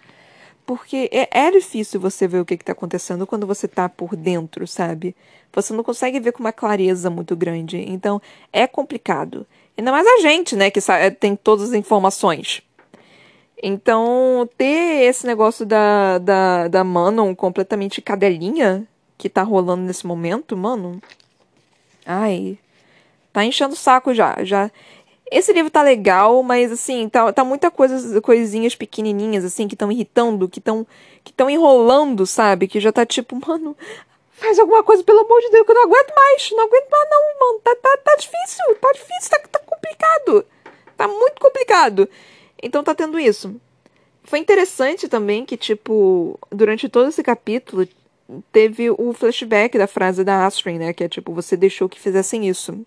[0.63, 4.15] Porque é, é difícil você ver o que, que tá acontecendo quando você tá por
[4.15, 5.15] dentro, sabe?
[5.51, 7.77] Você não consegue ver com uma clareza muito grande.
[7.77, 8.21] Então,
[8.53, 9.47] é complicado.
[9.79, 10.81] Ainda mais a gente, né, que
[11.21, 12.61] tem todas as informações.
[13.63, 18.85] Então, ter esse negócio da, da, da Manon completamente cadelinha
[19.17, 21.01] que tá rolando nesse momento, mano.
[22.05, 22.57] Ai.
[23.31, 24.43] Tá enchendo o saco já.
[24.43, 24.69] já
[25.31, 29.89] Esse livro tá legal, mas assim, tá, tá muita coisa, coisinhas pequenininhas, assim, que estão
[29.89, 30.85] irritando, que estão
[31.23, 32.67] que tão enrolando, sabe?
[32.67, 33.77] Que já tá tipo, mano,
[34.39, 36.51] Faz alguma coisa, pelo amor de Deus, que eu não aguento mais.
[36.51, 37.59] Não aguento mais, não, mano.
[37.59, 40.45] Tá, tá, tá difícil, tá difícil, tá, tá complicado.
[40.97, 42.09] Tá muito complicado.
[42.61, 43.55] Então tá tendo isso.
[44.23, 47.87] Foi interessante também que, tipo, durante todo esse capítulo,
[48.51, 50.93] teve o flashback da frase da Astrid, né?
[50.93, 52.85] Que é tipo, você deixou que fizessem isso.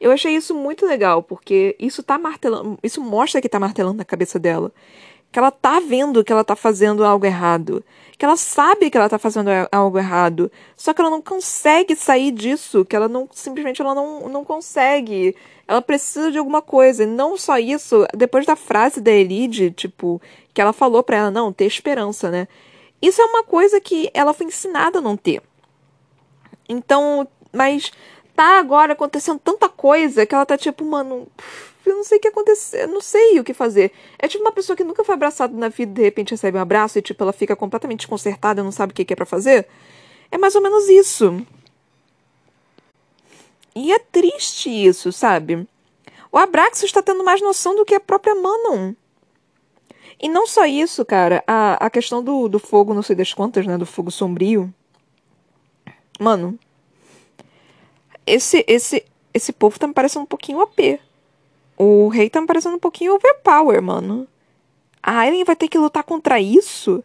[0.00, 2.78] Eu achei isso muito legal, porque isso tá martelando.
[2.82, 4.72] Isso mostra que tá martelando na cabeça dela.
[5.34, 7.84] Que ela tá vendo que ela tá fazendo algo errado,
[8.16, 12.30] que ela sabe que ela tá fazendo algo errado, só que ela não consegue sair
[12.30, 15.34] disso, que ela não simplesmente ela não, não consegue.
[15.66, 20.22] Ela precisa de alguma coisa, e não só isso, depois da frase da Elide, tipo,
[20.54, 22.46] que ela falou para ela, não, ter esperança, né?
[23.02, 25.42] Isso é uma coisa que ela foi ensinada a não ter.
[26.68, 27.90] Então, mas
[28.36, 31.26] tá agora acontecendo tanta coisa que ela tá tipo, mano,
[31.90, 33.92] eu não sei o que acontecer, não sei o que fazer.
[34.18, 36.98] É tipo uma pessoa que nunca foi abraçada na vida de repente recebe um abraço
[36.98, 39.66] e tipo ela fica completamente desconcertada, não sabe o que é para fazer.
[40.30, 41.44] É mais ou menos isso.
[43.74, 45.66] E é triste isso, sabe?
[46.30, 48.94] O Abraxas está tendo mais noção do que a própria Manon.
[50.20, 53.66] E não só isso, cara, a, a questão do, do fogo, não sei das quantas,
[53.66, 53.76] né?
[53.76, 54.72] Do fogo sombrio.
[56.18, 56.58] Mano,
[58.26, 61.00] esse, esse, esse povo tá me parecendo um pouquinho OP.
[61.76, 64.28] O rei tá me parecendo um pouquinho overpower, mano.
[65.02, 67.02] A Aileen vai ter que lutar contra isso?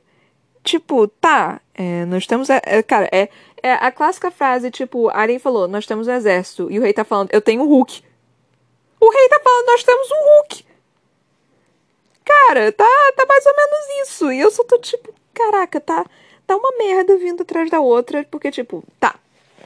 [0.64, 2.50] Tipo, tá, é, nós temos.
[2.50, 3.30] É, cara, é,
[3.62, 6.72] é a clássica frase, tipo, a Aileen falou, nós temos um exército.
[6.72, 8.04] E o rei tá falando, eu tenho um Hulk.
[9.00, 10.66] O rei tá falando, nós temos um Hulk.
[12.26, 14.32] Cara, tá, tá mais ou menos isso.
[14.32, 16.06] E eu só tô tipo, caraca, tá,
[16.46, 18.26] tá uma merda vindo atrás da outra.
[18.30, 19.16] Porque, tipo, tá,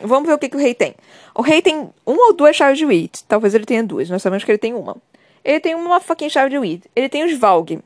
[0.04, 0.95] Vamos ver o que, que o rei tem.
[1.34, 3.24] O rei tem uma ou duas chaves de weed.
[3.28, 4.10] Talvez ele tenha duas.
[4.10, 4.97] Nós sabemos que ele tem uma.
[5.43, 6.84] Ele tem uma fucking chave de weed.
[6.95, 7.80] Ele tem os Valg.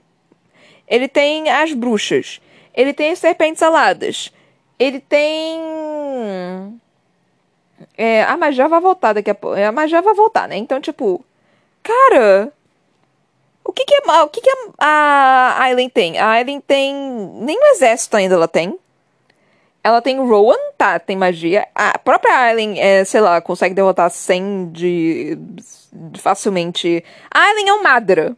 [0.88, 2.41] Ele tem as bruxas.
[2.74, 4.32] Ele tem as serpentes aladas.
[4.80, 5.59] Ele tem.
[7.95, 9.59] É, a magia vai voltar daqui a pouco.
[9.59, 10.57] A magia vai voltar, né?
[10.57, 11.24] Então, tipo.
[11.84, 12.51] Cara.
[13.63, 14.49] O que que, é, o que, que
[14.80, 16.18] a Aileen tem?
[16.18, 16.95] A Aileen tem.
[17.41, 18.78] Nem o exército ainda ela tem.
[19.88, 21.65] Ela tem Rowan, tá, tem magia.
[21.73, 25.38] A própria Aileen, é, sei lá, consegue derrotar 100 de,
[25.93, 27.01] de facilmente.
[27.31, 28.35] A Aileen é um Madra.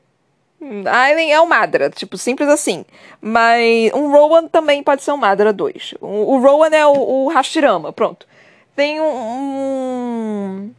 [0.85, 2.85] A Aileen é um Madra, tipo, simples assim.
[3.19, 5.95] Mas um Rowan também pode ser um Madra 2.
[5.99, 8.27] O, o Rowan é o, o Hashirama, pronto.
[8.75, 10.71] Tem um, um.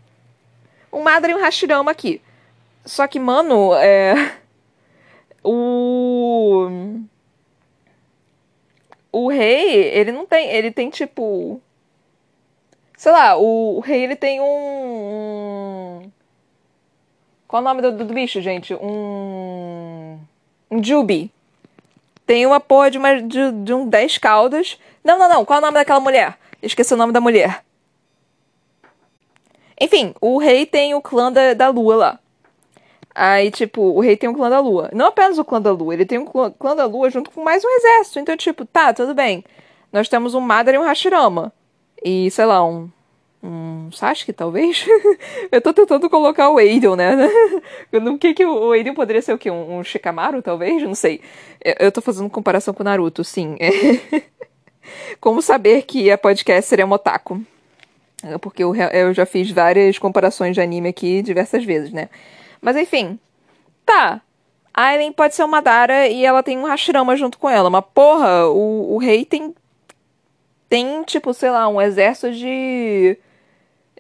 [0.92, 2.22] Um Madra e um Hashirama aqui.
[2.84, 4.34] Só que, mano, é.
[5.42, 6.68] O
[9.12, 10.48] o rei, ele não tem.
[10.50, 11.60] Ele tem tipo.
[12.96, 16.10] Sei lá, o, o rei ele tem um.
[17.48, 18.74] Qual é o nome do, do, bicho, gente?
[18.74, 20.18] Um.
[20.70, 21.30] Um Jubi.
[22.26, 24.78] Tem uma porra de, uma, de, de um 10 caudas.
[25.02, 25.44] Não, não, não.
[25.44, 26.38] Qual é o nome daquela mulher?
[26.62, 27.64] Esqueci o nome da mulher.
[29.80, 32.20] Enfim, o rei tem o clã da, da lua lá.
[33.22, 34.88] Aí, tipo, o rei tem um clã da lua.
[34.94, 37.62] Não apenas o clã da lua, ele tem um clã, da lua junto com mais
[37.62, 38.18] um exército.
[38.18, 39.44] Então, tipo, tá, tudo bem.
[39.92, 41.52] Nós temos um Madara e um Hashirama.
[42.02, 42.88] E, sei lá, um.
[43.42, 44.86] Um Sasuke, talvez?
[45.52, 47.14] eu tô tentando colocar o Aiden, né?
[47.92, 49.50] O que que o Aiden poderia ser o quê?
[49.50, 50.82] Um, Shikamaru, talvez?
[50.82, 51.20] Não sei.
[51.78, 53.58] Eu, tô fazendo comparação com o Naruto, sim.
[55.20, 57.42] Como saber que a podcast seria um otaku?
[58.40, 62.08] Porque eu já fiz várias comparações de anime aqui diversas vezes, né?
[62.60, 63.18] Mas enfim.
[63.84, 64.20] Tá.
[64.72, 67.68] A Aileen pode ser uma Dara e ela tem um Hashirama junto com ela.
[67.70, 69.54] Mas porra, o, o rei tem.
[70.68, 73.18] Tem, tipo, sei lá, um exército de.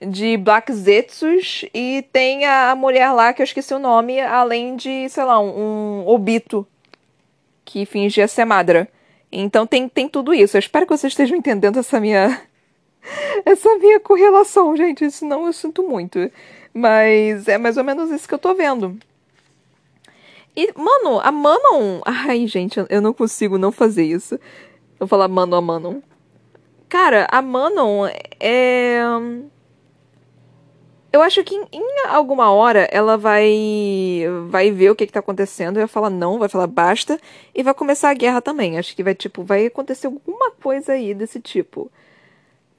[0.02, 5.06] De Black Zetsus e tem a mulher lá que eu esqueci o nome, além de,
[5.10, 6.66] sei lá, um, um Obito
[7.66, 8.88] que fingia ser Madra.
[9.30, 10.56] Então tem, tem tudo isso.
[10.56, 12.40] Eu espero que vocês estejam entendendo essa minha.
[13.44, 15.10] essa minha correlação, gente.
[15.10, 16.18] Senão eu sinto muito.
[16.72, 18.98] Mas é mais ou menos isso que eu tô vendo.
[20.56, 22.00] E, mano, a Manon.
[22.04, 24.38] Ai, gente, eu não consigo não fazer isso.
[24.98, 26.00] Vou falar Manon a Manon.
[26.88, 28.06] Cara, a Manon
[28.38, 29.00] é.
[31.12, 35.18] Eu acho que em, em, alguma hora ela vai vai ver o que, que tá
[35.20, 37.18] acontecendo e vai falar não, vai falar basta
[37.54, 38.78] e vai começar a guerra também.
[38.78, 41.90] Acho que vai tipo vai acontecer alguma coisa aí desse tipo.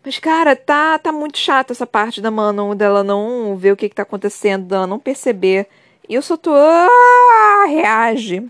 [0.03, 3.87] Mas, cara, tá, tá muito chato essa parte da Manon, dela não ver o que,
[3.87, 5.67] que tá acontecendo, dela não perceber.
[6.09, 6.51] E só tô.
[6.53, 8.49] Ah, reage.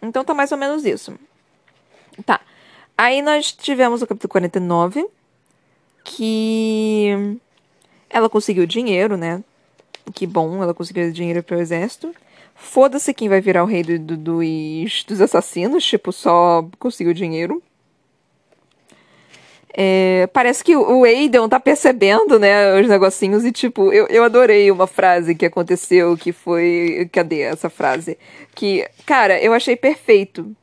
[0.00, 1.12] Então tá mais ou menos isso.
[2.24, 2.40] Tá.
[2.96, 5.06] Aí nós tivemos o capítulo 49,
[6.04, 7.38] que
[8.08, 9.42] ela conseguiu dinheiro, né?
[10.14, 12.14] Que bom, ela conseguiu dinheiro pro exército.
[12.54, 17.62] Foda-se quem vai virar o rei do, do, dos, dos assassinos, tipo, só conseguiu dinheiro.
[19.78, 24.70] É, parece que o Aiden tá percebendo, né, os negocinhos e, tipo, eu, eu adorei
[24.70, 27.08] uma frase que aconteceu que foi.
[27.12, 28.18] Cadê essa frase?
[28.54, 30.56] Que, cara, eu achei perfeito.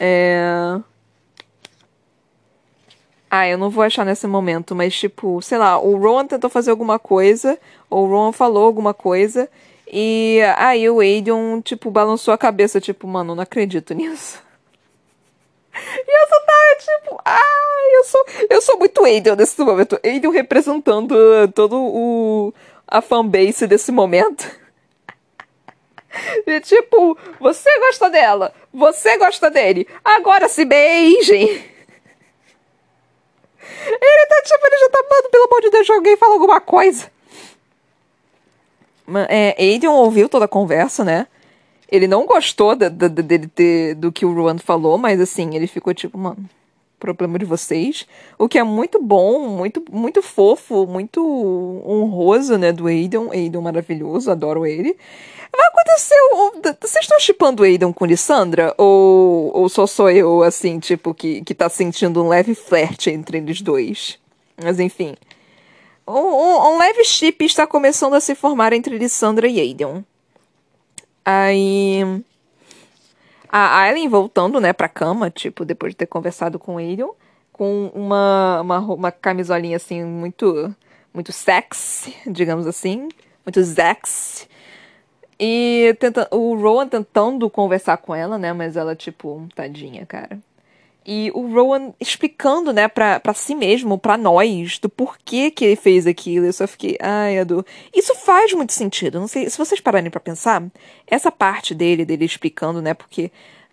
[0.00, 0.80] É.
[3.30, 6.72] Ah, eu não vou achar nesse momento, mas, tipo, sei lá, o Rowan tentou fazer
[6.72, 9.48] alguma coisa, ou o Rowan falou alguma coisa,
[9.92, 14.40] E aí o Aiden, tipo, balançou a cabeça, tipo, mano, não acredito nisso.
[15.74, 19.98] E eu só tava tipo, ah, eu sou, eu sou muito Aiden nesse momento.
[20.04, 21.14] Aiden representando
[21.54, 22.52] todo o
[22.86, 24.50] a fanbase desse momento.
[26.44, 31.70] E tipo, você gosta dela, você gosta dele, agora se beijem.
[33.86, 37.10] Ele tá tipo, ele já tá, mano, pelo amor de Deus, alguém fala alguma coisa.
[39.28, 41.26] É, Aiden ouviu toda a conversa, né?
[41.90, 46.16] Ele não gostou dele ter, do que o Ruan falou, mas assim, ele ficou tipo,
[46.16, 46.48] mano,
[47.00, 48.06] problema de vocês.
[48.38, 51.20] O que é muito bom, muito, muito fofo, muito
[51.84, 53.30] honroso, né, do Aiden.
[53.32, 54.96] Aiden maravilhoso, adoro ele.
[55.56, 56.14] Vai acontecer.
[56.80, 58.72] Vocês estão chipando o Aiden com Lissandra?
[58.78, 63.38] Ou, ou só sou eu, assim, tipo, que, que tá sentindo um leve flerte entre
[63.38, 64.18] eles dois?
[64.62, 65.16] Mas enfim.
[66.06, 70.04] Um, um, um leve chip está começando a se formar entre Lissandra e Aiden.
[71.24, 72.22] Aí.
[73.52, 77.04] A Aileen voltando, né, pra cama, tipo, depois de ter conversado com ele,
[77.52, 80.72] com uma, uma, uma camisolinha, assim, muito,
[81.12, 83.08] muito sexy, digamos assim,
[83.44, 84.48] muito sexy.
[85.38, 90.38] E tenta, o Rowan tentando conversar com ela, né, mas ela, tipo, tadinha, cara.
[91.06, 95.76] E o Rowan explicando, né, pra, pra si mesmo, pra nós, do porquê que ele
[95.76, 96.46] fez aquilo.
[96.46, 97.64] Eu só fiquei, ai, Adu.
[97.94, 99.18] Isso faz muito sentido.
[99.18, 100.62] Não sei, se vocês pararem para pensar,
[101.06, 103.30] essa parte dele, dele explicando, né, porque.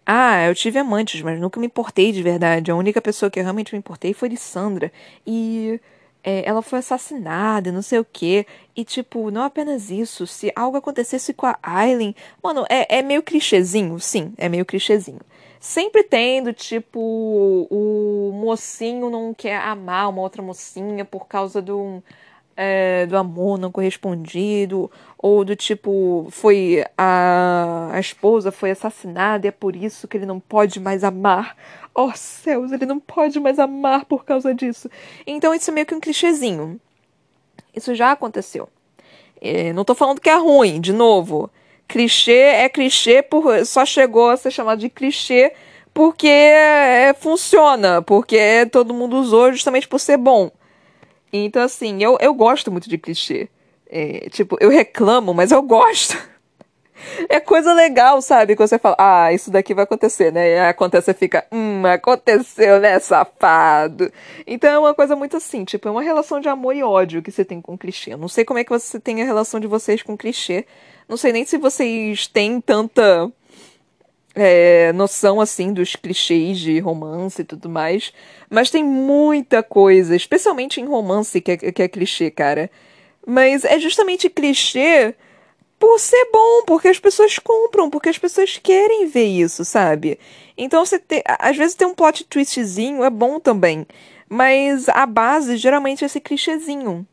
[0.09, 2.71] Ah, eu tive amantes, mas nunca me importei de verdade.
[2.71, 4.89] A única pessoa que eu realmente me importei foi Sandra.
[5.25, 5.81] E
[6.27, 8.45] é, ela foi assassinada, não sei o quê.
[8.75, 12.13] E, tipo, não apenas isso, se algo acontecesse com a Aileen.
[12.43, 15.21] Mano, é, é meio clichêzinho, sim, é meio clichêzinho
[15.59, 22.01] sempre tendo, tipo, o mocinho não quer amar uma outra mocinha por causa do,
[22.57, 29.49] é, do amor não correspondido, ou do tipo, foi a, a esposa foi assassinada e
[29.49, 31.55] é por isso que ele não pode mais amar.
[31.93, 34.89] Oh céus, ele não pode mais amar por causa disso.
[35.25, 36.79] Então isso é meio que um clichêzinho.
[37.75, 38.67] Isso já aconteceu.
[39.39, 41.49] É, não tô falando que é ruim, de novo
[41.87, 45.53] clichê é clichê por só chegou a ser chamado de clichê
[45.93, 50.51] porque é, funciona, porque todo mundo usou justamente por ser bom.
[51.31, 53.49] Então, assim, eu, eu gosto muito de clichê.
[53.89, 56.17] É, tipo, eu reclamo, mas eu gosto.
[57.29, 58.55] É coisa legal, sabe?
[58.55, 60.49] Que você fala, ah, isso daqui vai acontecer, né?
[60.49, 64.11] E acontece e fica, hum, aconteceu, né, safado?
[64.47, 67.31] Então é uma coisa muito assim, tipo, é uma relação de amor e ódio que
[67.31, 68.13] você tem com clichê.
[68.13, 70.65] Eu não sei como é que você tem a relação de vocês com clichê,
[71.07, 73.31] não sei nem se vocês têm tanta
[74.37, 78.13] é, noção assim dos clichês de romance e tudo mais.
[78.49, 82.69] Mas tem muita coisa, especialmente em romance, que é, que é clichê, cara.
[83.25, 85.15] Mas é justamente clichê
[85.79, 90.19] por ser bom, porque as pessoas compram, porque as pessoas querem ver isso, sabe?
[90.57, 93.85] Então você ter, às vezes tem um plot twistzinho é bom também,
[94.29, 97.05] mas a base geralmente é esse clichêzinho.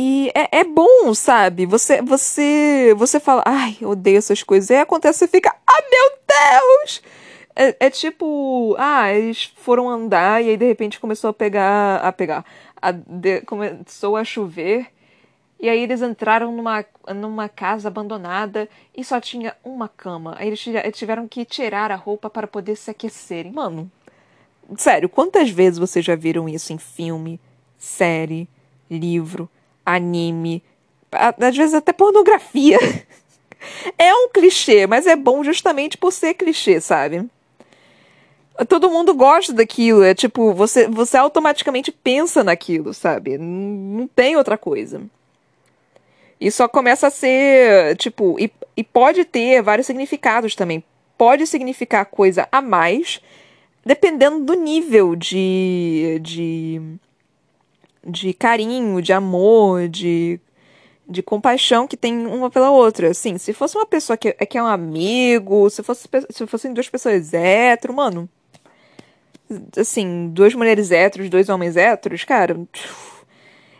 [0.00, 1.66] E é, é bom, sabe?
[1.66, 4.70] Você você você fala, ai, odeio essas coisas.
[4.70, 7.02] Aí acontece e fica, ah, meu Deus!
[7.56, 12.12] É, é, tipo, ah, eles foram andar e aí de repente começou a pegar, a
[12.12, 12.44] pegar,
[12.80, 14.86] a, de, começou a chover
[15.58, 16.84] e aí eles entraram numa,
[17.16, 20.36] numa casa abandonada e só tinha uma cama.
[20.38, 20.64] Aí eles
[20.96, 23.50] tiveram que tirar a roupa para poder se aquecerem.
[23.50, 23.90] Mano,
[24.76, 27.40] sério, quantas vezes vocês já viram isso em filme,
[27.76, 28.48] série,
[28.88, 29.50] livro?
[29.94, 30.62] Anime,
[31.10, 32.78] às vezes até pornografia.
[33.98, 37.28] É um clichê, mas é bom justamente por ser clichê, sabe?
[38.68, 43.36] Todo mundo gosta daquilo, é tipo, você, você automaticamente pensa naquilo, sabe?
[43.36, 45.02] Não tem outra coisa.
[46.40, 50.82] E só começa a ser, tipo, e, e pode ter vários significados também.
[51.16, 53.20] Pode significar coisa a mais,
[53.84, 56.80] dependendo do nível de, de
[58.06, 60.40] de carinho, de amor, de,
[61.08, 63.10] de compaixão que tem uma pela outra.
[63.10, 66.88] Assim, se fosse uma pessoa que, que é um amigo, se, fosse, se fossem duas
[66.88, 68.28] pessoas hétero, mano.
[69.76, 72.56] Assim, duas mulheres héteros, dois homens héteros, cara.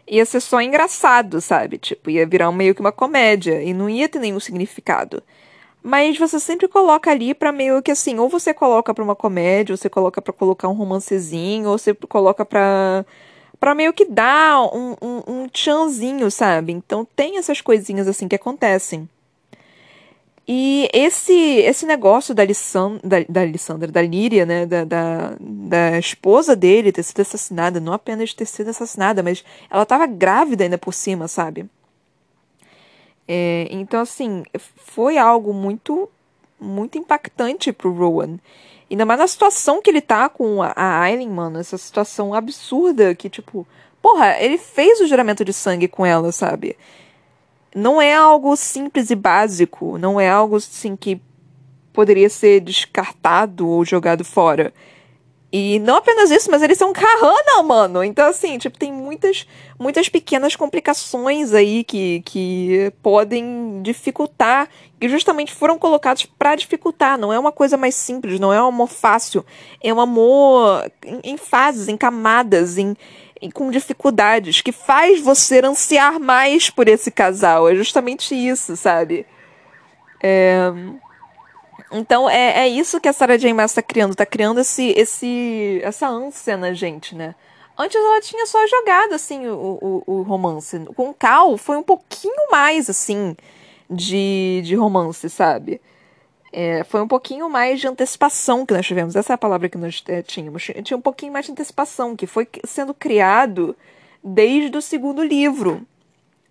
[0.07, 1.77] Ia ser só engraçado, sabe?
[1.79, 5.23] Tipo, ia virar meio que uma comédia e não ia ter nenhum significado.
[5.83, 9.73] Mas você sempre coloca ali para meio que assim, ou você coloca para uma comédia,
[9.73, 13.05] ou você coloca para colocar um romancezinho, ou você coloca para
[13.59, 16.73] para meio que dar um, um, um tchanzinho, sabe?
[16.73, 19.09] Então tem essas coisinhas assim que acontecem.
[20.51, 25.99] E esse esse negócio da, Lissan, da, da Lissandra, da Líria, né, da, da, da,
[25.99, 30.79] esposa dele ter sido assassinada, não apenas ter sido assassinada, mas ela estava grávida ainda
[30.79, 31.69] por cima, sabe?
[33.29, 36.09] É, então, assim, foi algo muito,
[36.59, 38.39] muito impactante pro Rowan.
[38.91, 41.59] Ainda mais na situação que ele tá com a, Aileen, mano.
[41.59, 43.67] Essa situação absurda que, tipo,
[44.01, 46.77] porra, ele fez o juramento de sangue com ela, sabe?
[47.75, 49.99] Não é algo simples e básico.
[49.99, 51.21] Não é algo, assim, que
[51.93, 54.73] poderia ser descartado ou jogado fora.
[55.51, 58.05] E não apenas isso, mas eles são Kahana, mano.
[58.05, 59.47] Então, assim, tipo, tem muitas,
[59.79, 64.69] muitas pequenas complicações aí que, que podem dificultar,
[65.01, 67.17] que justamente foram colocados para dificultar.
[67.17, 69.45] Não é uma coisa mais simples, não é um amor fácil.
[69.83, 72.95] É um amor em, em fases, em camadas, em,
[73.41, 77.71] em, com dificuldades, que faz você ansiar mais por esse casal.
[77.71, 79.25] É justamente isso, sabe?
[80.23, 80.71] É.
[81.91, 83.53] Então é, é isso que a Sarah J.
[83.53, 87.35] Maas está criando, está criando esse, esse, essa ânsia na gente, né?
[87.77, 90.79] Antes ela tinha só jogado, assim, o, o, o romance.
[90.97, 93.37] Com Cal foi um pouquinho mais, assim,
[93.89, 95.81] de, de romance, sabe?
[96.53, 99.15] É, foi um pouquinho mais de antecipação que nós tivemos.
[99.15, 100.65] Essa é a palavra que nós é, tínhamos.
[100.83, 103.77] Tinha um pouquinho mais de antecipação, que foi sendo criado
[104.25, 105.87] desde o segundo livro.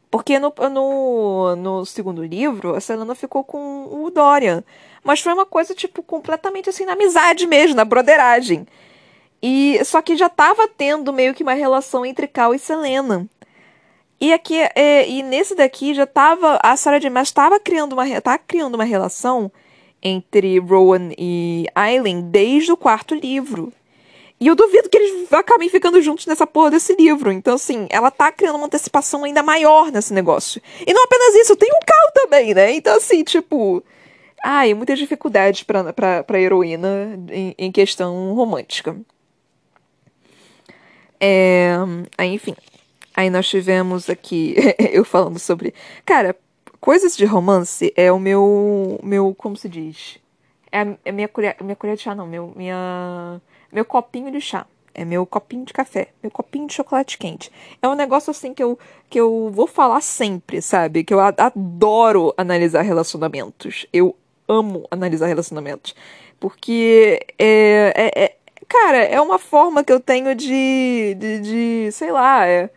[0.10, 4.64] Porque no, no, no segundo livro, a Selena ficou com o Dorian.
[5.08, 8.68] Mas foi uma coisa, tipo, completamente assim, na amizade mesmo, na broderagem.
[9.42, 13.26] E só que já tava tendo meio que uma relação entre Cal e Selena.
[14.20, 16.60] E aqui, é, e nesse daqui já tava.
[16.62, 17.10] A Sarah J.
[17.10, 19.50] Maas estava criando uma, tá criando uma relação
[20.04, 23.72] entre Rowan e Aileen desde o quarto livro.
[24.42, 27.32] E eu duvido que eles acabem ficando juntos nessa porra desse livro.
[27.32, 30.62] Então, assim, ela tá criando uma antecipação ainda maior nesse negócio.
[30.86, 32.74] E não apenas isso, tem o Cal também, né?
[32.74, 33.82] Então, assim, tipo.
[34.44, 38.96] Ai, muitas dificuldades pra, pra heroína em, em questão romântica.
[41.20, 41.76] É,
[42.18, 42.56] aí, enfim.
[43.16, 44.56] Aí nós tivemos aqui
[44.92, 45.74] eu falando sobre.
[46.06, 46.36] Cara,
[46.80, 49.00] coisas de romance é o meu.
[49.04, 50.20] meu como se diz?
[50.72, 52.28] É a, é minha colher, minha colher de chá, não.
[52.28, 54.66] Meu, minha, meu copinho de chá.
[54.94, 57.52] É meu copinho de café, meu copinho de chocolate quente.
[57.80, 61.04] É um negócio assim que eu, que eu vou falar sempre, sabe?
[61.04, 63.86] Que eu adoro analisar relacionamentos.
[63.94, 64.16] Eu
[64.48, 65.96] amo analisar relacionamentos.
[66.40, 68.36] Porque é, é, é,
[68.68, 72.70] cara, é uma forma que eu tenho de, de, de sei lá, é,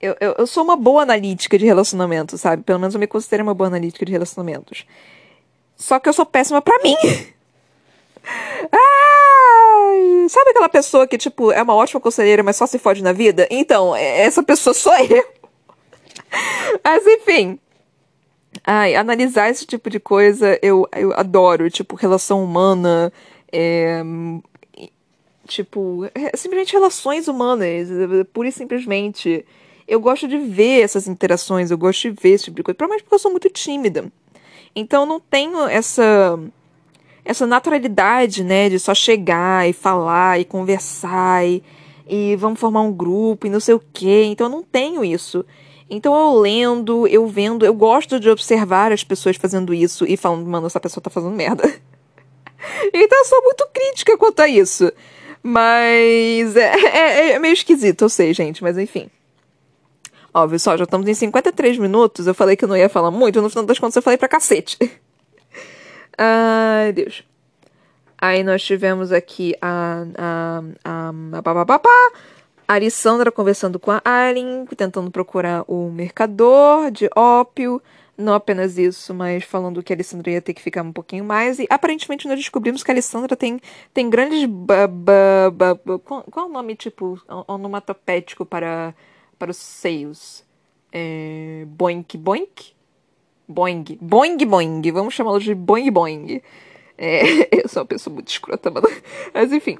[0.00, 2.62] eu, eu, eu, sou uma boa analítica de relacionamentos, sabe?
[2.62, 4.84] Pelo menos eu me considero uma boa analítica de relacionamentos.
[5.76, 6.96] Só que eu sou péssima pra mim.
[10.28, 13.46] Sabe aquela pessoa que, tipo, é uma ótima conselheira, mas só se fode na vida?
[13.50, 15.24] Então, é, essa pessoa sou eu.
[16.84, 17.58] Mas enfim,
[18.64, 23.12] Ai, analisar esse tipo de coisa eu, eu adoro, tipo, relação humana,
[23.52, 24.02] é,
[25.46, 27.88] tipo, é, simplesmente relações humanas,
[28.32, 29.44] pura e simplesmente.
[29.88, 33.04] Eu gosto de ver essas interações, eu gosto de ver esse tipo de coisa, provavelmente
[33.04, 34.10] porque eu sou muito tímida.
[34.74, 36.38] Então eu não tenho essa
[37.24, 41.62] essa naturalidade, né, de só chegar e falar e conversar e,
[42.08, 44.24] e vamos formar um grupo e não sei o quê.
[44.26, 45.44] Então eu não tenho isso.
[45.88, 50.46] Então eu lendo, eu vendo, eu gosto de observar as pessoas fazendo isso e falando,
[50.46, 51.62] mano, essa pessoa tá fazendo merda.
[52.92, 54.92] então eu sou muito crítica quanto a isso.
[55.42, 59.08] Mas é, é, é meio esquisito, eu sei, gente, mas enfim.
[60.34, 62.26] Óbvio, só, já estamos em 53 minutos.
[62.26, 64.28] Eu falei que eu não ia falar muito, no final das contas eu falei pra
[64.28, 64.76] cacete.
[66.18, 67.22] Ai, Deus.
[68.18, 70.04] Aí nós tivemos aqui a.
[70.18, 70.62] a.
[70.84, 71.08] a.
[71.32, 72.35] a, a, a, a a
[72.68, 77.80] Alissandra conversando com a Aileen, tentando procurar o mercador de ópio.
[78.18, 81.58] Não apenas isso, mas falando que a Alessandra ia ter que ficar um pouquinho mais.
[81.58, 83.60] E aparentemente nós descobrimos que a Alessandra tem,
[83.92, 84.46] tem grandes.
[84.46, 88.94] Ba, ba, ba, qual, qual é o nome, tipo, onomatopético para,
[89.38, 90.42] para os seios?
[90.90, 92.74] É, boink boink?
[93.46, 93.84] Boing.
[94.00, 94.92] Boing boing.
[94.92, 96.40] Vamos chamá-lo de boing boing.
[96.96, 97.20] É,
[97.62, 98.88] eu sou uma pessoa muito escrota, mano.
[99.34, 99.78] Mas enfim.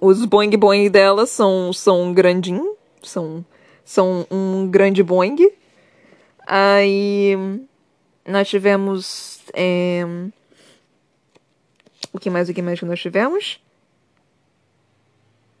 [0.00, 3.44] Os boing boing dela são, são grandinho, são,
[3.84, 5.50] são um grande boing.
[6.46, 7.36] Aí
[8.26, 9.40] nós tivemos.
[9.54, 10.02] É...
[12.12, 13.60] O que mais, o que mais que nós tivemos?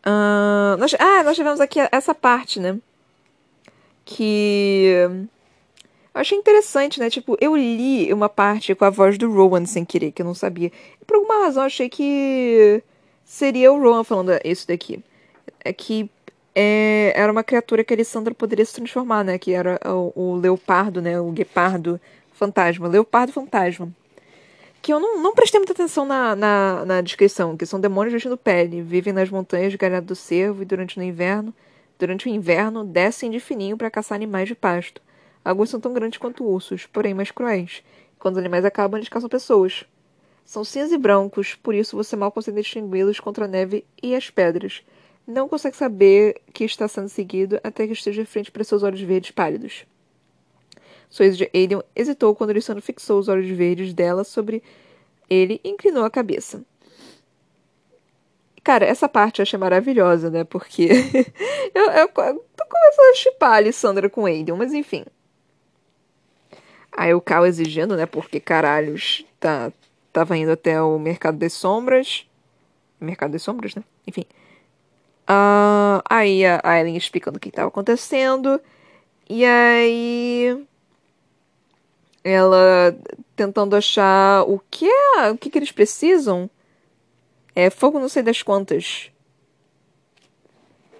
[0.04, 2.78] Uh, nós, ah, nós tivemos aqui essa parte, né?
[4.04, 5.08] Que.
[6.14, 7.08] Eu achei interessante, né?
[7.08, 10.34] Tipo, eu li uma parte com a voz do Rowan sem querer, que eu não
[10.34, 10.70] sabia.
[11.00, 12.82] E por alguma razão eu achei que
[13.32, 15.02] seria o Rowan falando isso daqui.
[15.64, 16.10] É que
[16.54, 19.38] é, era uma criatura que a Alessandra poderia se transformar, né?
[19.38, 21.18] Que era o, o leopardo, né?
[21.18, 21.98] O guepardo
[22.34, 22.86] fantasma.
[22.86, 23.90] Leopardo fantasma.
[24.82, 28.36] Que eu não, não prestei muita atenção na, na, na descrição, que são demônios vestindo
[28.36, 31.54] pele, vivem nas montanhas de galhado do cervo e durante o inverno,
[31.98, 35.00] durante o inverno, descem de fininho para caçar animais de pasto.
[35.42, 37.82] Alguns são tão grandes quanto ursos, porém mais cruéis.
[38.18, 39.86] Quando os animais acabam, eles caçam pessoas.
[40.44, 44.28] São cinza e brancos, por isso você mal consegue distingui-los contra a neve e as
[44.30, 44.82] pedras.
[45.26, 49.00] Não consegue saber que está sendo seguido até que esteja de frente para seus olhos
[49.00, 49.86] verdes pálidos.
[51.08, 54.62] Sorriso de Aiden hesitou quando Luciano fixou os olhos verdes dela sobre
[55.28, 56.64] ele e inclinou a cabeça.
[58.64, 60.44] Cara, essa parte eu achei maravilhosa, né?
[60.44, 60.88] Porque
[61.74, 65.04] eu, eu, eu tô começando a chipar a Alessandra com Aiden, mas enfim.
[66.90, 68.06] Aí o Cal exigindo, né?
[68.06, 69.72] Porque caralhos, tá,
[70.12, 72.26] tava indo até o Mercado das Sombras.
[73.00, 73.82] Mercado das Sombras, né?
[74.06, 74.24] Enfim.
[75.22, 78.60] Uh, aí a Aileen explicando o que estava acontecendo.
[79.28, 80.66] E aí.
[82.24, 82.96] Ela
[83.34, 85.30] tentando achar o que é.
[85.30, 86.48] O que, que eles precisam.
[87.54, 89.10] É fogo não sei das quantas.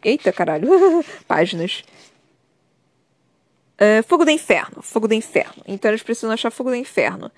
[0.03, 0.69] Eita caralho.
[1.29, 1.85] Páginas.
[3.79, 4.83] É, fogo do inferno.
[4.83, 5.63] Fogo do inferno.
[5.67, 7.31] Então eles precisam achar fogo do inferno.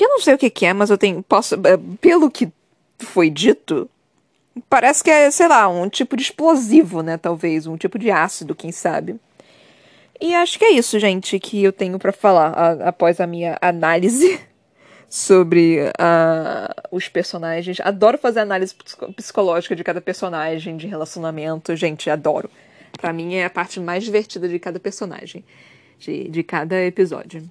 [0.00, 1.22] Que eu não sei o que, que é, mas eu tenho.
[1.22, 1.56] Posso.
[1.56, 2.50] É, pelo que
[2.98, 3.86] foi dito,
[4.66, 7.18] Parece que é, sei lá, um tipo de explosivo, né?
[7.18, 9.20] Talvez, um tipo de ácido, quem sabe.
[10.18, 13.58] E acho que é isso, gente, que eu tenho para falar a, após a minha
[13.60, 14.40] análise
[15.06, 15.80] sobre
[16.90, 17.78] os personagens.
[17.80, 18.74] Adoro fazer análise
[19.16, 21.76] psicológica de cada personagem, de relacionamento.
[21.76, 22.50] Gente, adoro.
[23.00, 25.44] Para mim é a parte mais divertida de cada personagem,
[25.98, 27.48] de, de cada episódio.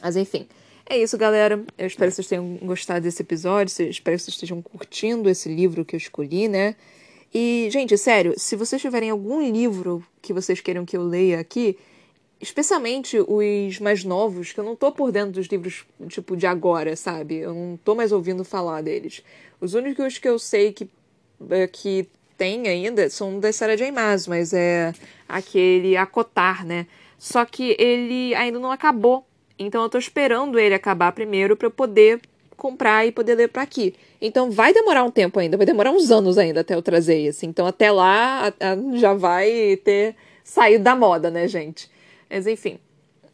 [0.00, 0.46] Mas enfim.
[0.90, 1.62] É isso, galera.
[1.76, 3.70] Eu espero que vocês tenham gostado desse episódio.
[3.90, 6.76] Espero que vocês estejam curtindo esse livro que eu escolhi, né?
[7.32, 11.76] E, gente, sério, se vocês tiverem algum livro que vocês queiram que eu leia aqui,
[12.40, 16.96] especialmente os mais novos, que eu não tô por dentro dos livros, tipo, de agora,
[16.96, 17.36] sabe?
[17.36, 19.22] Eu não tô mais ouvindo falar deles.
[19.60, 20.88] Os únicos que eu sei que,
[21.50, 22.08] é, que
[22.38, 23.92] tem ainda são da Sarah J.
[23.92, 24.94] Maas, mas é
[25.28, 26.86] aquele Acotar, né?
[27.18, 29.27] Só que ele ainda não acabou
[29.58, 32.20] então eu tô esperando ele acabar primeiro para eu poder
[32.56, 33.94] comprar e poder ler para aqui.
[34.20, 37.46] Então vai demorar um tempo ainda, vai demorar uns anos ainda até eu trazer esse.
[37.46, 41.90] Então até lá a, a, já vai ter saído da moda, né, gente?
[42.28, 42.78] Mas enfim.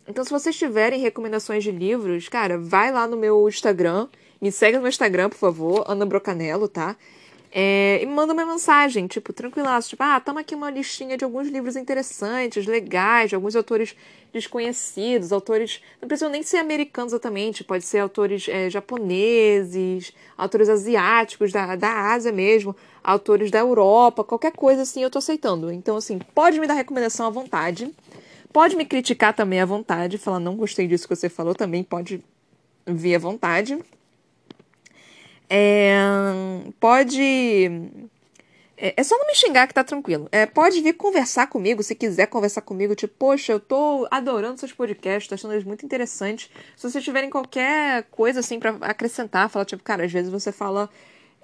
[0.07, 4.09] Então se vocês tiverem recomendações de livros, cara, vai lá no meu Instagram,
[4.41, 6.97] me segue no meu Instagram, por favor, Ana Brocanello, tá?
[7.57, 11.47] É, e manda uma mensagem, tipo, tranquilaço, tipo, ah, toma aqui uma listinha de alguns
[11.47, 13.95] livros interessantes, legais, de alguns autores
[14.33, 21.53] desconhecidos, autores, não precisam nem ser americanos exatamente, pode ser autores é, japoneses, autores asiáticos,
[21.53, 22.75] da, da Ásia mesmo,
[23.05, 25.71] autores da Europa, qualquer coisa assim eu tô aceitando.
[25.71, 27.89] Então, assim, pode me dar recomendação à vontade,
[28.53, 32.21] pode me criticar também à vontade, falar não gostei disso que você falou, também pode
[32.85, 33.79] vir à vontade.
[35.49, 35.95] É,
[36.81, 37.69] pode.
[38.77, 40.29] É, é, só não me xingar que tá tranquilo.
[40.33, 42.95] É, pode vir conversar comigo se quiser conversar comigo.
[42.95, 46.51] Tipo, poxa, eu tô adorando seus podcasts, tô achando eles muito interessantes.
[46.77, 50.91] Se vocês tiverem qualquer coisa assim para acrescentar, fala, tipo, cara, às vezes você fala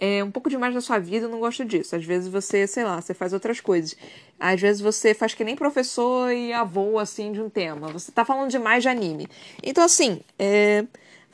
[0.01, 1.94] é, um pouco demais da sua vida, eu não gosto disso.
[1.94, 3.96] Às vezes você, sei lá, você faz outras coisas.
[4.38, 7.88] Às vezes você faz que nem professor e avô, assim, de um tema.
[7.88, 9.28] Você tá falando demais de anime.
[9.62, 10.84] Então, assim, é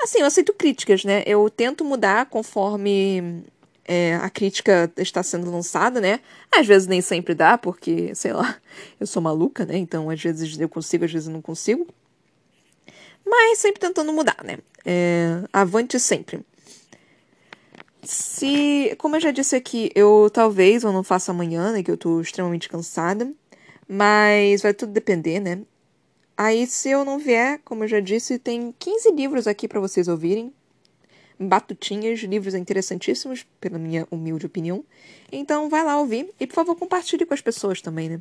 [0.01, 1.23] Assim, eu aceito críticas, né?
[1.27, 3.45] Eu tento mudar conforme
[3.85, 6.21] é, a crítica está sendo lançada, né?
[6.53, 8.57] Às vezes nem sempre dá, porque, sei lá,
[9.01, 9.77] eu sou maluca, né?
[9.77, 11.87] Então, às vezes eu consigo, às vezes eu não consigo.
[13.25, 14.59] Mas sempre tentando mudar, né?
[14.85, 16.41] É, avante sempre.
[18.03, 21.83] Se, como eu já disse aqui, eu talvez eu não faça amanhã, né?
[21.83, 23.33] Que eu tô extremamente cansada.
[23.89, 25.61] Mas vai tudo depender, né?
[26.37, 30.07] Aí, se eu não vier, como eu já disse, tem 15 livros aqui para vocês
[30.07, 30.53] ouvirem.
[31.39, 34.85] Batutinhas, livros interessantíssimos, pela minha humilde opinião.
[35.33, 38.21] Então, vai lá ouvir e, por favor, compartilhe com as pessoas também, né?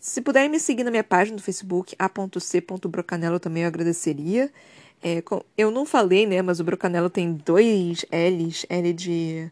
[0.00, 4.52] Se puderem me seguir na minha página do Facebook, a.c.brocanelo, também eu agradeceria.
[5.02, 5.22] É,
[5.56, 9.50] eu não falei, né, mas o Brocanelo tem dois L's, L de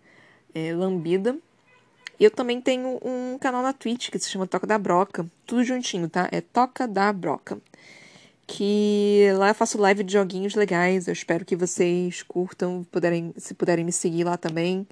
[0.55, 1.37] é, lambida.
[2.19, 5.27] E eu também tenho um canal na Twitch que se chama Toca da Broca.
[5.47, 6.29] Tudo juntinho, tá?
[6.31, 7.59] É Toca da Broca.
[8.47, 11.09] Que lá eu faço live de joguinhos legais.
[11.09, 14.87] Eu espero que vocês curtam, puderem, se puderem me seguir lá também.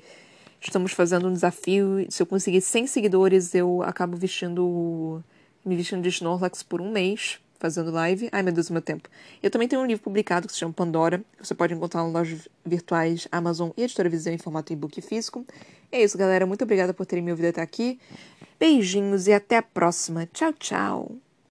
[0.60, 2.06] Estamos fazendo um desafio.
[2.10, 5.22] Se eu conseguir 100 seguidores, eu acabo vestindo.
[5.64, 8.28] me vestindo de Snorlax por um mês fazendo live.
[8.32, 9.08] Ai, meu Deus, o meu tempo.
[9.40, 11.22] Eu também tenho um livro publicado que se chama Pandora.
[11.40, 15.46] Você pode encontrar em lojas virtuais Amazon e Editora Visão em formato e-book físico.
[15.92, 16.44] É isso, galera.
[16.44, 18.00] Muito obrigada por terem me ouvido até aqui.
[18.58, 20.26] Beijinhos e até a próxima.
[20.26, 21.21] Tchau, tchau.